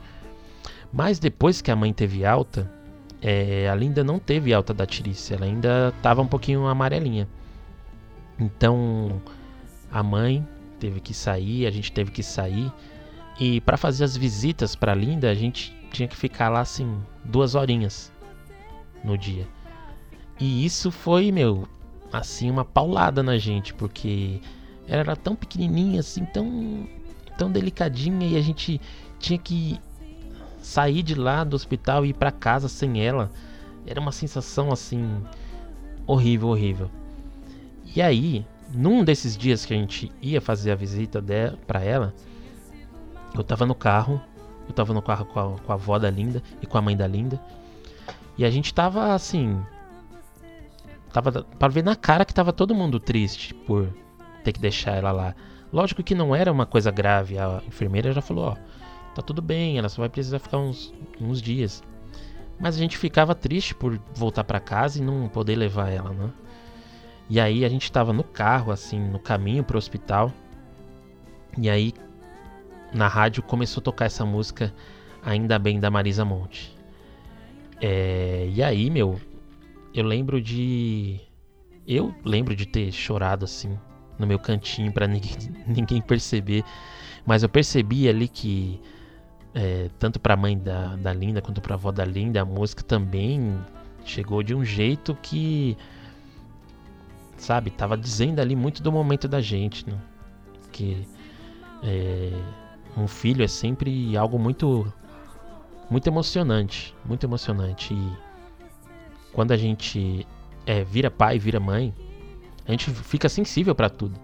Mas 0.92 1.18
depois 1.18 1.62
que 1.62 1.70
a 1.70 1.76
mãe 1.76 1.92
teve 1.92 2.24
alta, 2.24 2.70
é, 3.22 3.68
a 3.68 3.74
Linda 3.74 4.02
não 4.02 4.18
teve 4.18 4.52
alta 4.52 4.74
da 4.74 4.84
tirice, 4.84 5.32
ela 5.32 5.46
ainda 5.46 5.94
estava 5.96 6.20
um 6.20 6.26
pouquinho 6.26 6.66
amarelinha. 6.66 7.28
Então 8.42 9.22
a 9.90 10.02
mãe 10.02 10.46
teve 10.80 11.00
que 11.00 11.14
sair, 11.14 11.66
a 11.66 11.70
gente 11.70 11.92
teve 11.92 12.10
que 12.10 12.22
sair. 12.22 12.72
E 13.38 13.60
para 13.60 13.76
fazer 13.76 14.04
as 14.04 14.16
visitas 14.16 14.74
para 14.74 14.94
Linda, 14.94 15.30
a 15.30 15.34
gente 15.34 15.72
tinha 15.92 16.08
que 16.08 16.16
ficar 16.16 16.48
lá 16.48 16.60
assim 16.60 17.00
duas 17.24 17.54
horinhas 17.54 18.12
no 19.04 19.16
dia. 19.16 19.46
E 20.40 20.64
isso 20.64 20.90
foi, 20.90 21.30
meu, 21.30 21.68
assim 22.12 22.50
uma 22.50 22.64
paulada 22.64 23.22
na 23.22 23.38
gente, 23.38 23.72
porque 23.74 24.40
ela 24.88 25.00
era 25.00 25.16
tão 25.16 25.36
pequenininha, 25.36 26.00
assim, 26.00 26.24
tão, 26.24 26.88
tão 27.38 27.50
delicadinha 27.50 28.26
e 28.26 28.36
a 28.36 28.40
gente 28.40 28.80
tinha 29.20 29.38
que 29.38 29.78
sair 30.60 31.02
de 31.02 31.14
lá 31.14 31.44
do 31.44 31.54
hospital 31.54 32.04
e 32.04 32.10
ir 32.10 32.14
para 32.14 32.32
casa 32.32 32.68
sem 32.68 33.04
ela. 33.04 33.30
Era 33.86 34.00
uma 34.00 34.12
sensação 34.12 34.72
assim 34.72 35.22
horrível, 36.06 36.48
horrível. 36.48 36.90
E 37.94 38.00
aí, 38.00 38.46
num 38.72 39.04
desses 39.04 39.36
dias 39.36 39.66
que 39.66 39.74
a 39.74 39.76
gente 39.76 40.10
ia 40.20 40.40
fazer 40.40 40.72
a 40.72 40.76
visita 40.76 41.22
pra 41.66 41.82
ela, 41.82 42.14
eu 43.34 43.44
tava 43.44 43.66
no 43.66 43.74
carro, 43.74 44.20
eu 44.66 44.72
tava 44.72 44.94
no 44.94 45.02
carro 45.02 45.26
com 45.26 45.38
a, 45.38 45.58
com 45.58 45.72
a 45.72 45.74
avó 45.74 45.98
da 45.98 46.10
Linda 46.10 46.42
e 46.60 46.66
com 46.66 46.78
a 46.78 46.82
mãe 46.82 46.96
da 46.96 47.06
Linda. 47.06 47.40
E 48.36 48.44
a 48.44 48.50
gente 48.50 48.72
tava 48.72 49.12
assim. 49.12 49.60
Tava 51.12 51.44
para 51.44 51.68
ver 51.68 51.84
na 51.84 51.94
cara 51.94 52.24
que 52.24 52.32
tava 52.32 52.52
todo 52.52 52.74
mundo 52.74 52.98
triste 52.98 53.52
por 53.52 53.92
ter 54.42 54.52
que 54.52 54.60
deixar 54.60 54.92
ela 54.92 55.12
lá. 55.12 55.34
Lógico 55.70 56.02
que 56.02 56.14
não 56.14 56.34
era 56.34 56.50
uma 56.50 56.64
coisa 56.64 56.90
grave, 56.90 57.38
a 57.38 57.62
enfermeira 57.66 58.12
já 58.12 58.22
falou: 58.22 58.44
ó, 58.46 58.56
tá 59.14 59.20
tudo 59.20 59.42
bem, 59.42 59.76
ela 59.76 59.90
só 59.90 60.00
vai 60.00 60.08
precisar 60.08 60.38
ficar 60.38 60.58
uns, 60.58 60.94
uns 61.20 61.42
dias. 61.42 61.82
Mas 62.58 62.76
a 62.76 62.78
gente 62.78 62.96
ficava 62.96 63.34
triste 63.34 63.74
por 63.74 64.00
voltar 64.14 64.44
para 64.44 64.60
casa 64.60 64.98
e 64.98 65.02
não 65.02 65.28
poder 65.28 65.56
levar 65.56 65.90
ela, 65.90 66.10
né? 66.10 66.30
E 67.32 67.40
aí 67.40 67.64
a 67.64 67.68
gente 67.70 67.90
tava 67.90 68.12
no 68.12 68.22
carro, 68.22 68.70
assim, 68.70 69.00
no 69.00 69.18
caminho 69.18 69.64
pro 69.64 69.78
hospital. 69.78 70.30
E 71.56 71.70
aí 71.70 71.94
na 72.92 73.08
rádio 73.08 73.42
começou 73.42 73.80
a 73.80 73.84
tocar 73.84 74.04
essa 74.04 74.22
música 74.22 74.70
Ainda 75.24 75.58
Bem 75.58 75.80
da 75.80 75.90
Marisa 75.90 76.26
Monte. 76.26 76.76
É, 77.80 78.50
e 78.52 78.62
aí, 78.62 78.90
meu, 78.90 79.18
eu 79.94 80.04
lembro 80.04 80.42
de. 80.42 81.20
Eu 81.88 82.14
lembro 82.22 82.54
de 82.54 82.66
ter 82.66 82.92
chorado 82.92 83.46
assim 83.46 83.78
no 84.18 84.26
meu 84.26 84.38
cantinho 84.38 84.92
para 84.92 85.06
ninguém, 85.06 85.32
ninguém 85.66 86.02
perceber. 86.02 86.62
Mas 87.24 87.42
eu 87.42 87.48
percebi 87.48 88.10
ali 88.10 88.28
que 88.28 88.78
é, 89.54 89.88
tanto 89.98 90.20
para 90.20 90.34
a 90.34 90.36
mãe 90.36 90.58
da, 90.58 90.96
da 90.96 91.14
Linda 91.14 91.40
quanto 91.40 91.62
para 91.62 91.72
a 91.72 91.78
avó 91.78 91.90
da 91.90 92.04
Linda, 92.04 92.42
a 92.42 92.44
música 92.44 92.82
também 92.82 93.58
chegou 94.04 94.42
de 94.42 94.54
um 94.54 94.62
jeito 94.62 95.16
que, 95.22 95.78
sabe, 97.42 97.70
tava 97.70 97.96
dizendo 97.96 98.40
ali 98.40 98.54
muito 98.54 98.82
do 98.82 98.92
momento 98.92 99.26
da 99.26 99.40
gente, 99.40 99.88
né? 99.88 99.98
Que 100.70 101.06
é, 101.82 102.30
um 102.96 103.08
filho 103.08 103.42
é 103.42 103.48
sempre 103.48 104.16
algo 104.16 104.38
muito, 104.38 104.90
muito 105.90 106.06
emocionante, 106.06 106.94
muito 107.04 107.24
emocionante. 107.26 107.92
E 107.92 108.12
quando 109.32 109.50
a 109.50 109.56
gente 109.56 110.26
é, 110.64 110.84
vira 110.84 111.10
pai, 111.10 111.36
vira 111.36 111.58
mãe, 111.58 111.92
a 112.64 112.70
gente 112.70 112.88
fica 112.90 113.28
sensível 113.28 113.74
para 113.74 113.90
tudo. 113.90 114.18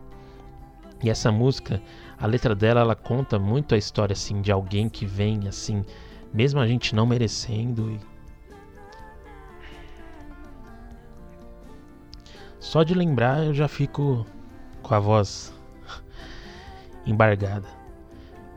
E 1.03 1.11
essa 1.11 1.33
música, 1.33 1.83
a 2.17 2.27
letra 2.27 2.55
dela, 2.55 2.81
ela 2.81 2.95
conta 2.95 3.37
muito 3.37 3.75
a 3.75 3.79
história 3.79 4.13
assim 4.13 4.41
de 4.41 4.53
alguém 4.53 4.89
que 4.89 5.05
vem 5.05 5.49
assim, 5.49 5.85
mesmo 6.33 6.61
a 6.61 6.67
gente 6.69 6.95
não 6.95 7.05
merecendo 7.05 7.91
e 7.91 8.01
Só 12.61 12.83
de 12.83 12.95
lembrar 12.95 13.45
eu 13.45 13.55
já 13.55 13.69
fico 13.69 14.27
com 14.83 14.95
a 14.95 14.99
voz 14.99 15.53
embargada. 17.07 17.69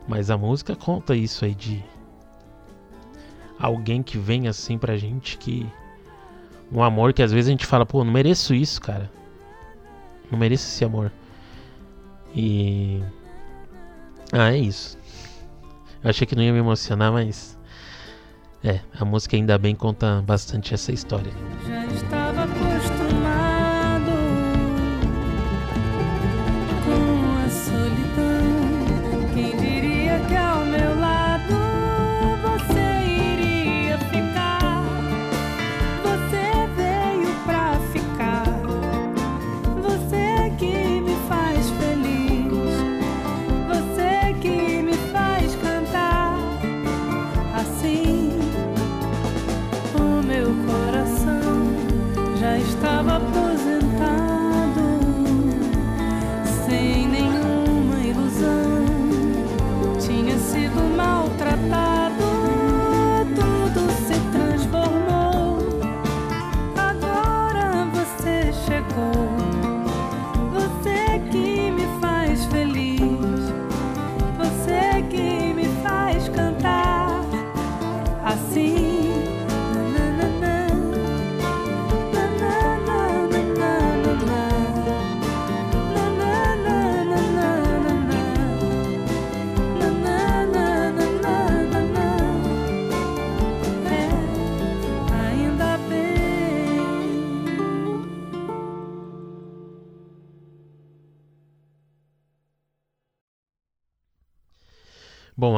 Mas 0.07 0.29
a 0.29 0.37
música 0.37 0.75
conta 0.75 1.15
isso 1.15 1.45
aí 1.45 1.53
de 1.53 1.83
alguém 3.59 4.01
que 4.01 4.17
vem 4.17 4.47
assim 4.47 4.77
pra 4.77 4.97
gente 4.97 5.37
que 5.37 5.69
um 6.71 6.81
amor 6.81 7.13
que 7.13 7.21
às 7.21 7.31
vezes 7.31 7.49
a 7.49 7.51
gente 7.51 7.65
fala, 7.65 7.85
pô, 7.85 8.03
não 8.03 8.11
mereço 8.11 8.53
isso, 8.53 8.79
cara. 8.79 9.11
Não 10.31 10.39
mereço 10.39 10.65
esse 10.67 10.85
amor. 10.85 11.11
E. 12.33 13.03
Ah, 14.31 14.53
é 14.53 14.57
isso. 14.57 14.97
Eu 16.01 16.09
achei 16.09 16.25
que 16.25 16.35
não 16.35 16.41
ia 16.41 16.53
me 16.53 16.59
emocionar, 16.59 17.11
mas. 17.11 17.59
É, 18.63 18.79
a 18.97 19.03
música 19.03 19.35
ainda 19.35 19.57
bem 19.57 19.75
conta 19.75 20.23
bastante 20.25 20.73
essa 20.73 20.91
história. 20.91 21.31
Já 21.67 21.85
estava 21.87 22.20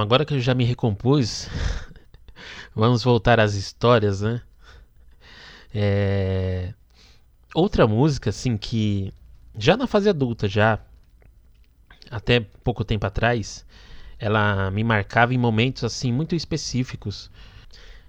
agora 0.04 0.26
que 0.26 0.34
eu 0.34 0.40
já 0.40 0.54
me 0.54 0.64
recompus, 0.64 1.48
vamos 2.76 3.04
voltar 3.04 3.40
às 3.40 3.56
histórias, 3.56 4.22
né? 4.22 4.42
É... 5.74 6.74
Outra 7.56 7.88
música, 7.88 8.30
assim, 8.30 8.58
que 8.58 9.14
já 9.58 9.78
na 9.78 9.88
fase 9.88 10.10
adulta, 10.10 10.48
já 10.48 10.80
até 12.12 12.40
pouco 12.40 12.84
tempo 12.84 13.06
atrás, 13.06 13.66
ela 14.20 14.70
me 14.72 14.84
marcava 14.84 15.34
em 15.34 15.38
momentos, 15.38 15.84
assim, 15.84 16.12
muito 16.12 16.36
específicos. 16.36 17.32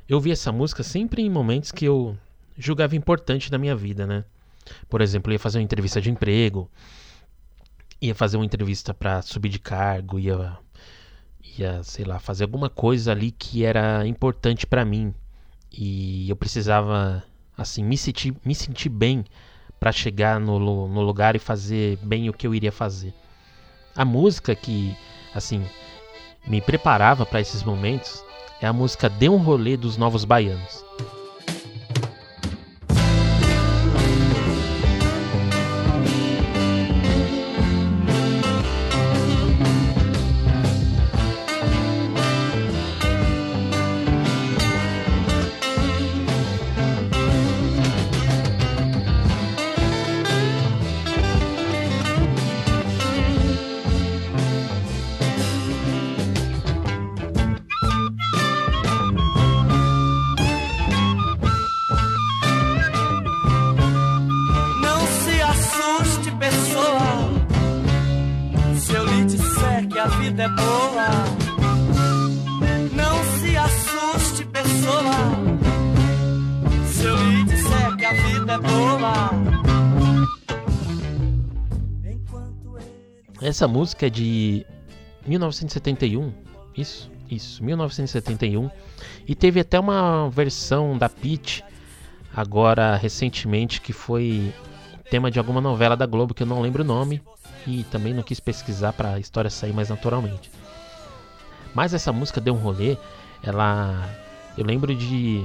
Eu 0.09 0.21
vi 0.21 0.33
essa 0.33 0.53
música 0.53 0.83
sempre 0.83 1.23
em 1.23 1.31
momentos 1.31 1.73
que 1.73 1.85
eu 1.85 2.17
julgava 2.59 2.97
importante 2.97 3.51
na 3.51 3.59
minha 3.59 3.75
vida, 3.75 4.07
né? 4.07 4.25
Por 4.89 5.01
exemplo, 5.01 5.33
ia 5.33 5.39
fazer 5.39 5.59
uma 5.59 5.65
entrevista 5.65 6.01
de 6.01 6.11
emprego, 6.11 6.71
ia 8.01 8.15
fazer 8.15 8.37
uma 8.37 8.45
entrevista 8.45 8.93
para 8.93 9.23
subir 9.23 9.49
de 9.49 9.59
cargo, 9.59 10.19
ia 10.19 10.59
ia, 11.59 11.83
sei 11.83 12.05
lá, 12.05 12.19
fazer 12.19 12.45
alguma 12.45 12.69
coisa 12.69 13.13
ali 13.13 13.31
que 13.31 13.65
era 13.65 14.07
importante 14.07 14.67
pra 14.67 14.85
mim. 14.85 15.15
E 15.71 16.29
eu 16.29 16.37
precisava, 16.37 17.23
assim, 17.57 17.85
me 17.85 17.97
sentir, 17.97 18.35
me 18.45 18.55
sentir 18.55 18.89
bem 18.89 19.25
pra 19.79 19.93
chegar 19.93 20.41
no, 20.41 20.59
no 20.59 21.01
lugar 21.03 21.37
e 21.37 21.39
fazer 21.39 21.99
bem 22.03 22.29
o 22.29 22.33
que 22.33 22.47
eu 22.47 22.55
iria 22.55 22.73
fazer. 22.73 23.13
A 23.95 24.05
música 24.05 24.55
que, 24.55 24.97
assim, 25.35 25.65
me 26.47 26.61
preparava 26.61 27.25
pra 27.27 27.41
esses 27.41 27.63
momentos 27.63 28.25
é 28.61 28.67
a 28.67 28.73
música 28.73 29.09
Dê 29.09 29.29
um 29.29 29.37
Rolê 29.37 29.77
dos 29.77 29.97
Novos 29.97 30.25
Baianos. 30.25 30.85
Vida 70.35 70.43
é 70.43 70.49
boa. 70.49 71.07
Não 72.93 73.39
se 73.39 73.57
assuste, 73.57 74.45
pessoa. 74.47 75.13
Se 76.87 77.05
eu 77.05 77.17
lhe 77.17 77.45
disser 77.45 77.97
que 77.97 78.05
a 78.05 78.13
vida 78.15 78.53
é 78.55 78.59
boa. 78.59 79.31
Essa 83.41 83.69
música 83.69 84.09
é 84.09 84.11
de 84.11 84.67
1971, 85.25 86.33
isso, 86.77 87.13
isso, 87.31 87.63
1971. 87.63 88.69
E 89.29 89.35
teve 89.37 89.61
até 89.61 89.79
uma 89.79 90.29
versão 90.31 90.99
da 90.99 91.09
Peach 91.09 91.63
agora 92.35 92.97
recentemente 92.97 93.81
que 93.81 93.93
foi 93.93 94.53
tema 95.09 95.31
de 95.31 95.39
alguma 95.39 95.61
novela 95.61 95.97
da 95.97 96.07
Globo 96.07 96.35
que 96.35 96.43
eu 96.43 96.47
não 96.47 96.61
lembro 96.61 96.83
o 96.83 96.87
nome 96.87 97.23
e 97.67 97.85
também 97.85 98.13
não 98.13 98.23
quis 98.23 98.41
pesquisar 98.41 98.93
para 98.93 99.15
a 99.15 99.19
história 99.19 99.51
sair 99.51 99.73
mais 99.73 99.89
naturalmente. 99.89 100.51
Mas 101.75 101.93
essa 101.93 102.13
música 102.13 102.41
deu 102.41 102.55
um 102.55 102.59
rolê, 102.59 102.97
ela 103.43 104.09
eu 104.57 104.65
lembro 104.65 104.95
de 104.95 105.45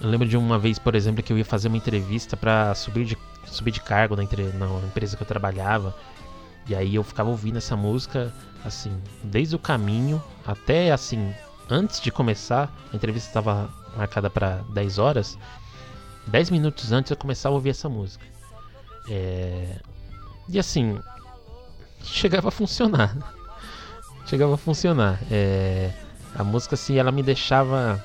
eu 0.00 0.08
lembro 0.08 0.28
de 0.28 0.36
uma 0.36 0.58
vez, 0.58 0.78
por 0.78 0.94
exemplo, 0.94 1.22
que 1.22 1.32
eu 1.32 1.38
ia 1.38 1.44
fazer 1.44 1.68
uma 1.68 1.76
entrevista 1.76 2.36
para 2.36 2.74
subir 2.74 3.04
de 3.04 3.18
subir 3.46 3.70
de 3.70 3.80
cargo 3.80 4.14
na, 4.14 4.22
na 4.22 4.86
empresa 4.86 5.16
que 5.16 5.22
eu 5.22 5.26
trabalhava. 5.26 5.94
E 6.68 6.74
aí 6.74 6.94
eu 6.94 7.02
ficava 7.02 7.30
ouvindo 7.30 7.56
essa 7.56 7.74
música 7.74 8.32
assim, 8.64 8.92
desde 9.24 9.56
o 9.56 9.58
caminho 9.58 10.22
até 10.46 10.92
assim, 10.92 11.32
antes 11.70 12.00
de 12.00 12.10
começar, 12.10 12.70
a 12.92 12.96
entrevista 12.96 13.28
estava 13.28 13.70
marcada 13.96 14.28
para 14.28 14.62
10 14.74 14.98
horas. 14.98 15.38
10 16.26 16.50
minutos 16.50 16.92
antes 16.92 17.10
eu 17.10 17.16
começava 17.16 17.54
a 17.54 17.56
ouvir 17.56 17.70
essa 17.70 17.88
música. 17.88 18.24
É... 19.08 19.80
E 20.48 20.58
assim, 20.58 20.98
chegava 22.02 22.48
a 22.48 22.50
funcionar. 22.50 23.16
chegava 24.26 24.54
a 24.54 24.58
funcionar. 24.58 25.18
É... 25.30 25.90
A 26.34 26.44
música 26.44 26.74
assim, 26.74 26.96
ela 26.96 27.10
me 27.10 27.22
deixava 27.22 28.02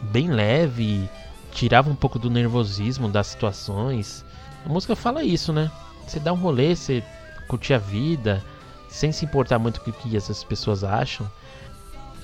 bem 0.00 0.30
leve, 0.30 1.08
tirava 1.52 1.90
um 1.90 1.94
pouco 1.94 2.18
do 2.18 2.30
nervosismo 2.30 3.08
das 3.08 3.28
situações. 3.28 4.24
A 4.64 4.68
música 4.68 4.96
fala 4.96 5.22
isso, 5.22 5.52
né? 5.52 5.70
Você 6.06 6.18
dá 6.18 6.32
um 6.32 6.36
rolê, 6.36 6.74
você 6.74 7.02
curtir 7.48 7.74
a 7.74 7.78
vida, 7.78 8.42
sem 8.88 9.12
se 9.12 9.24
importar 9.24 9.58
muito 9.58 9.80
com 9.80 9.90
o 9.90 9.92
que 9.92 10.16
essas 10.16 10.42
pessoas 10.42 10.82
acham. 10.82 11.30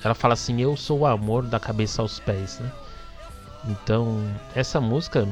Ela 0.03 0.15
fala 0.15 0.33
assim: 0.33 0.61
Eu 0.61 0.75
sou 0.75 0.99
o 0.99 1.05
amor 1.05 1.43
da 1.43 1.59
cabeça 1.59 2.01
aos 2.01 2.19
pés, 2.19 2.59
né? 2.59 2.71
Então, 3.65 4.23
essa 4.55 4.79
música 4.79 5.27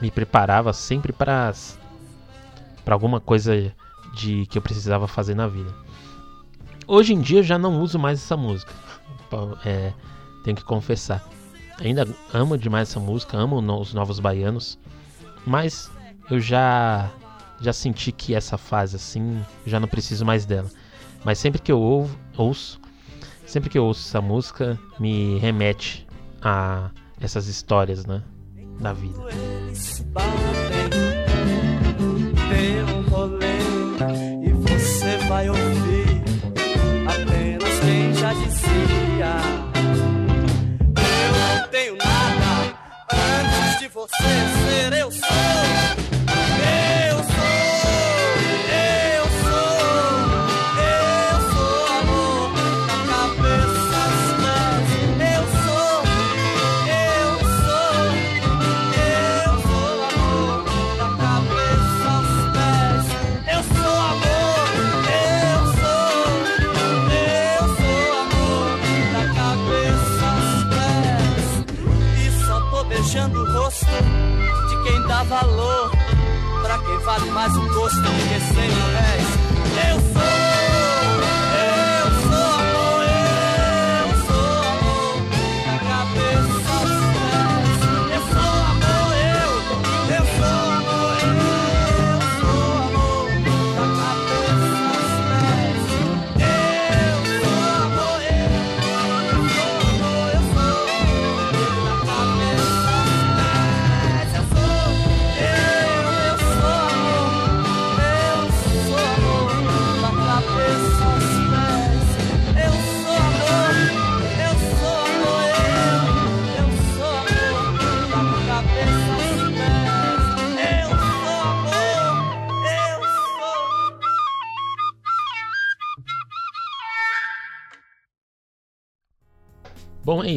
me 0.00 0.10
preparava 0.10 0.72
sempre 0.72 1.12
para 1.12 1.52
para 2.84 2.94
alguma 2.94 3.20
coisa 3.20 3.72
de 4.14 4.46
que 4.46 4.58
eu 4.58 4.62
precisava 4.62 5.06
fazer 5.06 5.34
na 5.34 5.46
vida. 5.46 5.72
Hoje 6.86 7.14
em 7.14 7.20
dia 7.20 7.38
eu 7.38 7.44
já 7.44 7.58
não 7.58 7.80
uso 7.80 7.98
mais 7.98 8.18
essa 8.18 8.36
música. 8.36 8.72
É, 9.64 9.92
tenho 10.44 10.56
que 10.56 10.64
confessar. 10.64 11.24
Ainda 11.78 12.06
amo 12.34 12.58
demais 12.58 12.90
essa 12.90 13.00
música, 13.00 13.36
amo 13.38 13.60
os 13.80 13.94
Novos 13.94 14.18
Baianos, 14.18 14.78
mas 15.46 15.90
eu 16.30 16.40
já 16.40 17.10
já 17.60 17.72
senti 17.72 18.10
que 18.10 18.34
essa 18.34 18.56
fase 18.56 18.96
assim, 18.96 19.44
já 19.66 19.78
não 19.78 19.86
preciso 19.86 20.24
mais 20.24 20.46
dela. 20.46 20.68
Mas 21.24 21.38
sempre 21.38 21.60
que 21.60 21.70
eu 21.70 21.78
ouvo, 21.78 22.18
ouço, 22.36 22.80
sempre 23.46 23.68
que 23.68 23.78
eu 23.78 23.84
ouço 23.84 24.08
essa 24.08 24.20
música, 24.20 24.78
me 24.98 25.38
remete 25.38 26.06
a 26.40 26.90
essas 27.20 27.46
histórias, 27.46 28.06
né, 28.06 28.22
da 28.80 28.94
vida. 28.94 29.18
Um 32.60 33.02
rolê 33.08 33.58
e 34.46 34.52
você 34.52 35.16
vai 35.28 35.48
ouvir 35.48 36.22
apenas 37.06 37.80
quem 37.80 38.14
já 38.14 38.32
dizia. 38.34 39.32
Eu 40.96 41.58
não 41.58 41.68
tenho 41.68 41.96
nada 41.96 42.76
antes 43.12 43.80
de 43.80 43.88
você 43.88 44.14
ser 44.14 44.92
eu 44.98 45.10
sou. 45.10 45.59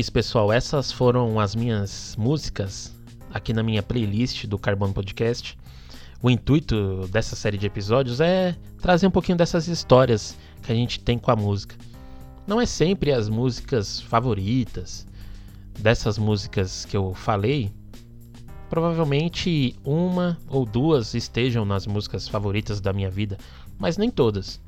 Isso, 0.03 0.11
pessoal. 0.11 0.51
Essas 0.51 0.91
foram 0.91 1.39
as 1.39 1.55
minhas 1.55 2.13
músicas 2.19 2.93
aqui 3.33 3.53
na 3.53 3.63
minha 3.63 3.81
playlist 3.81 4.45
do 4.47 4.59
Carbono 4.59 4.93
Podcast. 4.93 5.57
O 6.21 6.29
intuito 6.29 7.07
dessa 7.07 7.37
série 7.37 7.57
de 7.57 7.65
episódios 7.65 8.19
é 8.19 8.53
trazer 8.81 9.07
um 9.07 9.11
pouquinho 9.11 9.37
dessas 9.37 9.69
histórias 9.69 10.37
que 10.61 10.73
a 10.73 10.75
gente 10.75 10.99
tem 10.99 11.17
com 11.17 11.31
a 11.31 11.37
música. 11.37 11.77
Não 12.45 12.59
é 12.59 12.65
sempre 12.65 13.13
as 13.13 13.29
músicas 13.29 14.01
favoritas 14.01 15.07
dessas 15.79 16.17
músicas 16.17 16.83
que 16.83 16.97
eu 16.97 17.13
falei. 17.13 17.71
Provavelmente 18.69 19.73
uma 19.85 20.37
ou 20.49 20.65
duas 20.65 21.13
estejam 21.13 21.63
nas 21.63 21.87
músicas 21.87 22.27
favoritas 22.27 22.81
da 22.81 22.91
minha 22.91 23.09
vida, 23.09 23.37
mas 23.79 23.95
nem 23.95 24.11
todas. 24.11 24.59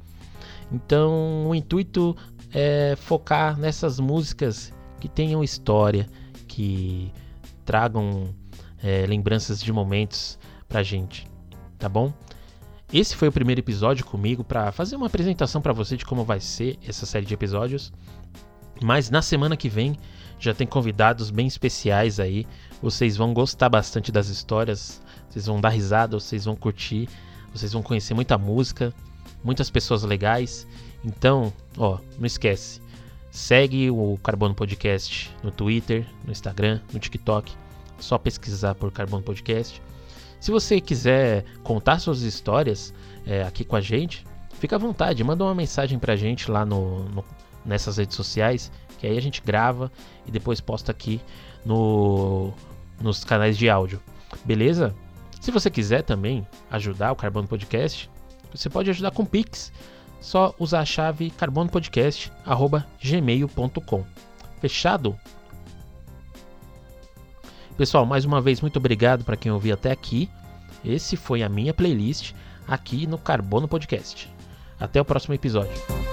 Então, 0.72 1.46
o 1.46 1.54
intuito 1.54 2.16
é 2.54 2.96
focar 2.96 3.60
nessas 3.60 4.00
músicas 4.00 4.72
que 5.06 5.10
tenham 5.10 5.44
história, 5.44 6.10
que 6.48 7.12
tragam 7.64 8.34
é, 8.82 9.06
lembranças 9.06 9.62
de 9.62 9.72
momentos 9.72 10.40
pra 10.68 10.82
gente, 10.82 11.28
tá 11.78 11.88
bom? 11.88 12.12
Esse 12.92 13.16
foi 13.16 13.28
o 13.28 13.32
primeiro 13.32 13.62
episódio 13.62 14.04
comigo 14.04 14.44
para 14.44 14.72
fazer 14.72 14.96
uma 14.96 15.06
apresentação 15.06 15.62
para 15.62 15.74
você 15.74 15.96
de 15.96 16.06
como 16.06 16.24
vai 16.24 16.40
ser 16.40 16.80
essa 16.88 17.06
série 17.06 17.26
de 17.26 17.34
episódios. 17.36 17.94
Mas 18.82 19.12
na 19.12 19.22
semana 19.22 19.56
que 19.56 19.70
vem 19.70 19.96
já 20.40 20.54
tem 20.56 20.66
convidados 20.66 21.30
bem 21.30 21.46
especiais 21.46 22.20
aí. 22.20 22.48
Vocês 22.82 23.16
vão 23.16 23.34
gostar 23.34 23.70
bastante 23.70 24.12
das 24.12 24.28
histórias, 24.28 25.02
vocês 25.30 25.46
vão 25.46 25.62
dar 25.62 25.70
risada, 25.70 26.20
vocês 26.20 26.46
vão 26.46 26.56
curtir, 26.56 27.08
vocês 27.54 27.72
vão 27.74 27.84
conhecer 27.84 28.14
muita 28.14 28.38
música, 28.38 28.94
muitas 29.44 29.70
pessoas 29.70 30.04
legais. 30.04 30.68
Então, 31.04 31.54
ó, 31.78 32.00
não 32.18 32.26
esquece. 32.26 32.82
Segue 33.36 33.92
o 33.92 34.18
Carbono 34.24 34.56
Podcast 34.56 35.30
no 35.44 35.52
Twitter, 35.52 36.08
no 36.24 36.32
Instagram, 36.32 36.80
no 36.94 36.98
TikTok. 36.98 37.52
Só 38.00 38.18
pesquisar 38.18 38.76
por 38.76 38.94
Carbono 38.94 39.22
Podcast. 39.22 39.82
Se 40.40 40.52
você 40.52 40.80
quiser 40.80 41.44
contar 41.62 42.00
suas 42.00 42.22
histórias 42.22 42.94
é, 43.28 43.44
aqui 43.44 43.66
com 43.66 43.76
a 43.76 43.82
gente, 43.82 44.26
fica 44.58 44.78
à 44.78 44.80
vontade, 44.80 45.22
manda 45.22 45.44
uma 45.44 45.54
mensagem 45.54 46.00
pra 46.00 46.16
gente 46.16 46.50
lá 46.50 46.66
no, 46.66 47.10
no, 47.10 47.26
nessas 47.66 47.98
redes 47.98 48.16
sociais, 48.16 48.72
que 48.98 49.06
aí 49.06 49.18
a 49.18 49.22
gente 49.22 49.42
grava 49.42 49.92
e 50.26 50.32
depois 50.32 50.62
posta 50.62 50.94
aqui 50.94 51.20
no, 51.66 52.54
nos 53.02 53.26
canais 53.26 53.58
de 53.58 53.70
áudio. 53.70 54.02
Beleza? 54.46 54.96
Se 55.42 55.52
você 55.52 55.70
quiser 55.70 56.04
também 56.04 56.48
ajudar 56.72 57.12
o 57.12 57.18
Carbono 57.18 57.50
Podcast, 57.50 58.10
você 58.50 58.70
pode 58.70 58.90
ajudar 58.90 59.12
com 59.12 59.26
Pix 59.26 59.74
só 60.26 60.56
usar 60.58 60.80
a 60.80 60.86
chave 60.86 61.30
carbonopodcast@gmail.com. 61.30 64.04
Fechado? 64.60 65.16
Pessoal, 67.78 68.08
mais 68.08 68.26
uma 68.26 68.42
vez 68.42 68.60
muito 68.60 68.78
obrigado 68.78 69.24
para 69.24 69.38
quem 69.38 69.52
ouviu 69.52 69.76
até 69.76 69.92
aqui. 69.92 70.28
Esse 70.84 71.16
foi 71.16 71.44
a 71.44 71.50
minha 71.50 71.76
playlist, 71.76 72.34
aqui 72.68 73.06
no 73.06 73.20
Carbono 73.20 73.68
Podcast. 73.68 74.28
Até 74.80 75.00
o 75.00 75.06
próximo 75.06 75.36
episódio. 75.36 76.05